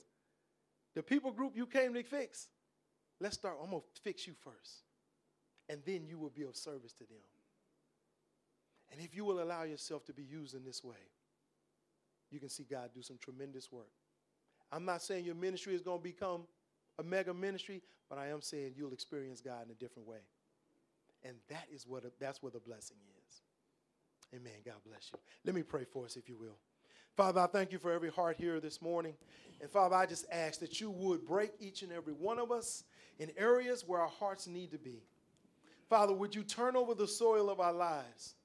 the 0.93 1.03
people 1.03 1.31
group 1.31 1.53
you 1.55 1.65
came 1.65 1.93
to 1.93 2.03
fix, 2.03 2.47
let's 3.19 3.35
start. 3.35 3.57
I'm 3.61 3.71
going 3.71 3.81
to 3.81 4.01
fix 4.01 4.27
you 4.27 4.33
first. 4.33 4.83
And 5.67 5.81
then 5.85 6.05
you 6.07 6.19
will 6.19 6.29
be 6.29 6.43
of 6.43 6.55
service 6.55 6.93
to 6.93 7.03
them. 7.05 7.17
And 8.91 9.01
if 9.01 9.15
you 9.15 9.25
will 9.25 9.41
allow 9.41 9.63
yourself 9.63 10.05
to 10.05 10.13
be 10.13 10.23
used 10.23 10.53
in 10.53 10.63
this 10.63 10.83
way, 10.83 10.95
you 12.31 12.39
can 12.39 12.49
see 12.49 12.65
God 12.69 12.91
do 12.93 13.01
some 13.01 13.17
tremendous 13.17 13.71
work. 13.71 13.91
I'm 14.71 14.85
not 14.85 15.01
saying 15.01 15.25
your 15.25 15.35
ministry 15.35 15.73
is 15.75 15.81
going 15.81 15.99
to 15.99 16.03
become 16.03 16.41
a 16.99 17.03
mega 17.03 17.33
ministry, 17.33 17.81
but 18.09 18.17
I 18.17 18.27
am 18.27 18.41
saying 18.41 18.73
you'll 18.75 18.93
experience 18.93 19.41
God 19.41 19.65
in 19.65 19.71
a 19.71 19.75
different 19.75 20.07
way. 20.07 20.19
And 21.23 21.35
that 21.49 21.65
is 21.73 21.87
what 21.87 22.03
a, 22.05 22.11
that's 22.19 22.41
where 22.43 22.51
the 22.51 22.59
blessing 22.59 22.97
is. 23.27 23.41
Amen. 24.33 24.53
God 24.63 24.75
bless 24.85 25.09
you. 25.11 25.19
Let 25.43 25.55
me 25.55 25.63
pray 25.63 25.85
for 25.85 26.05
us, 26.05 26.15
if 26.15 26.29
you 26.29 26.37
will. 26.37 26.57
Father, 27.15 27.41
I 27.41 27.47
thank 27.47 27.71
you 27.71 27.79
for 27.79 27.91
every 27.91 28.09
heart 28.09 28.35
here 28.37 28.59
this 28.59 28.81
morning. 28.81 29.13
And 29.61 29.69
Father, 29.69 29.95
I 29.95 30.05
just 30.05 30.25
ask 30.31 30.59
that 30.59 30.81
you 30.81 30.91
would 30.91 31.25
break 31.25 31.51
each 31.59 31.81
and 31.81 31.91
every 31.91 32.13
one 32.13 32.39
of 32.39 32.51
us 32.51 32.83
in 33.19 33.31
areas 33.37 33.83
where 33.87 34.01
our 34.01 34.09
hearts 34.09 34.47
need 34.47 34.71
to 34.71 34.77
be. 34.77 35.01
Father, 35.89 36.13
would 36.13 36.35
you 36.35 36.43
turn 36.43 36.75
over 36.75 36.93
the 36.93 37.07
soil 37.07 37.49
of 37.49 37.59
our 37.59 37.71
lives? 37.71 38.35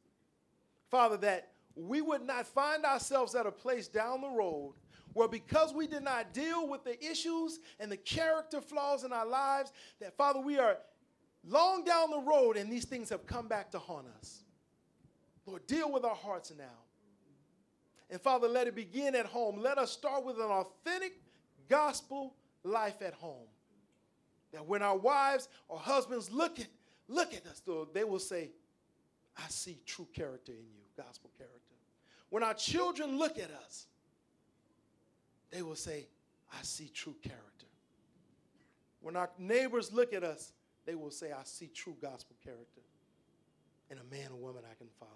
Father, 0.91 1.17
that 1.19 1.49
we 1.75 2.01
would 2.01 2.23
not 2.23 2.47
find 2.47 2.85
ourselves 2.85 3.35
at 3.35 3.47
a 3.47 3.53
place 3.53 3.89
down 3.89 4.21
the 4.21 4.29
road 4.29 4.75
where 5.13 5.29
because 5.29 5.73
we 5.73 5.87
did 5.87 6.03
not 6.03 6.33
deal 6.33 6.69
with 6.69 6.85
the 6.85 7.03
issues 7.05 7.59
and 7.79 7.91
the 7.91 7.97
character 7.97 8.61
flaws 8.61 9.05
in 9.05 9.13
our 9.13 9.27
lives, 9.27 9.73
that 10.01 10.17
Father, 10.17 10.41
we 10.41 10.59
are 10.59 10.79
long 11.47 11.85
down 11.85 12.11
the 12.11 12.21
road 12.21 12.57
and 12.57 12.71
these 12.71 12.85
things 12.85 13.09
have 13.09 13.27
come 13.27 13.49
back 13.49 13.71
to 13.73 13.79
haunt 13.79 14.07
us. 14.19 14.43
Lord, 15.47 15.67
deal 15.67 15.91
with 15.91 16.05
our 16.05 16.15
hearts 16.15 16.53
now. 16.57 16.65
And 18.11 18.21
Father, 18.21 18.49
let 18.49 18.67
it 18.67 18.75
begin 18.75 19.15
at 19.15 19.27
home. 19.27 19.61
Let 19.61 19.79
us 19.79 19.91
start 19.93 20.25
with 20.25 20.37
an 20.37 20.43
authentic 20.51 21.21
gospel 21.69 22.35
life 22.65 23.03
at 23.03 23.15
home. 23.15 23.47
That 24.53 24.67
when 24.67 24.83
our 24.83 24.97
wives 24.97 25.49
or 25.69 25.79
husbands 25.79 26.31
look 26.31 26.59
at, 26.59 26.67
look 27.09 27.33
at 27.35 27.47
us, 27.47 27.63
Lord, 27.67 27.89
they 27.95 28.05
will 28.05 28.19
say, 28.19 28.51
I 29.39 29.49
see 29.49 29.79
true 29.87 30.09
character 30.13 30.53
in 30.53 30.59
you, 30.59 30.83
gospel 30.97 31.31
character. 31.39 31.57
When 32.31 32.43
our 32.43 32.55
children 32.55 33.17
look 33.19 33.39
at 33.39 33.51
us, 33.65 33.87
they 35.51 35.63
will 35.63 35.77
say, 35.77 36.07
I 36.53 36.63
see 36.63 36.91
true 36.93 37.15
character. 37.23 37.67
When 39.01 39.17
our 39.17 39.31
neighbors 39.39 39.93
look 39.93 40.13
at 40.13 40.23
us, 40.23 40.53
they 40.87 40.95
will 40.95 41.11
say, 41.11 41.33
I 41.33 41.43
see 41.45 41.71
true 41.75 41.97
gospel 42.01 42.37
character 42.43 42.83
and 43.91 43.99
a 43.99 44.15
man 44.15 44.31
or 44.33 44.37
woman 44.37 44.63
I 44.71 44.75
can 44.75 44.89
follow. 44.99 45.11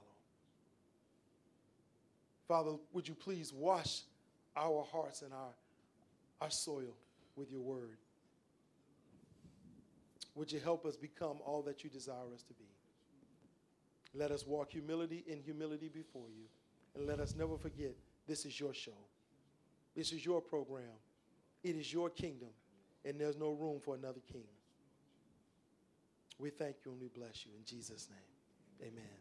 Father, 2.48 2.76
would 2.92 3.08
you 3.08 3.14
please 3.14 3.52
wash 3.52 4.02
our 4.56 4.84
hearts 4.92 5.22
and 5.22 5.32
our, 5.32 5.54
our 6.40 6.50
soil 6.50 6.94
with 7.36 7.50
your 7.50 7.60
word? 7.60 7.96
Would 10.34 10.50
you 10.50 10.60
help 10.60 10.84
us 10.84 10.96
become 10.96 11.36
all 11.44 11.62
that 11.62 11.84
you 11.84 11.90
desire 11.90 12.32
us 12.34 12.42
to 12.42 12.54
be? 12.54 12.64
Let 14.14 14.30
us 14.30 14.46
walk 14.46 14.70
humility 14.70 15.24
in 15.26 15.40
humility 15.40 15.88
before 15.88 16.28
you. 16.36 16.44
And 16.94 17.06
let 17.06 17.20
us 17.20 17.34
never 17.36 17.56
forget 17.56 17.94
this 18.28 18.44
is 18.44 18.58
your 18.58 18.74
show. 18.74 18.92
This 19.94 20.12
is 20.12 20.24
your 20.24 20.40
program. 20.40 20.98
It 21.62 21.76
is 21.76 21.92
your 21.92 22.10
kingdom. 22.10 22.50
And 23.04 23.20
there's 23.20 23.36
no 23.36 23.50
room 23.50 23.80
for 23.80 23.94
another 23.94 24.20
king. 24.32 24.46
We 26.38 26.50
thank 26.50 26.76
you 26.84 26.92
and 26.92 27.00
we 27.00 27.08
bless 27.08 27.46
you 27.46 27.52
in 27.56 27.64
Jesus' 27.64 28.08
name. 28.10 28.88
Amen. 28.90 29.18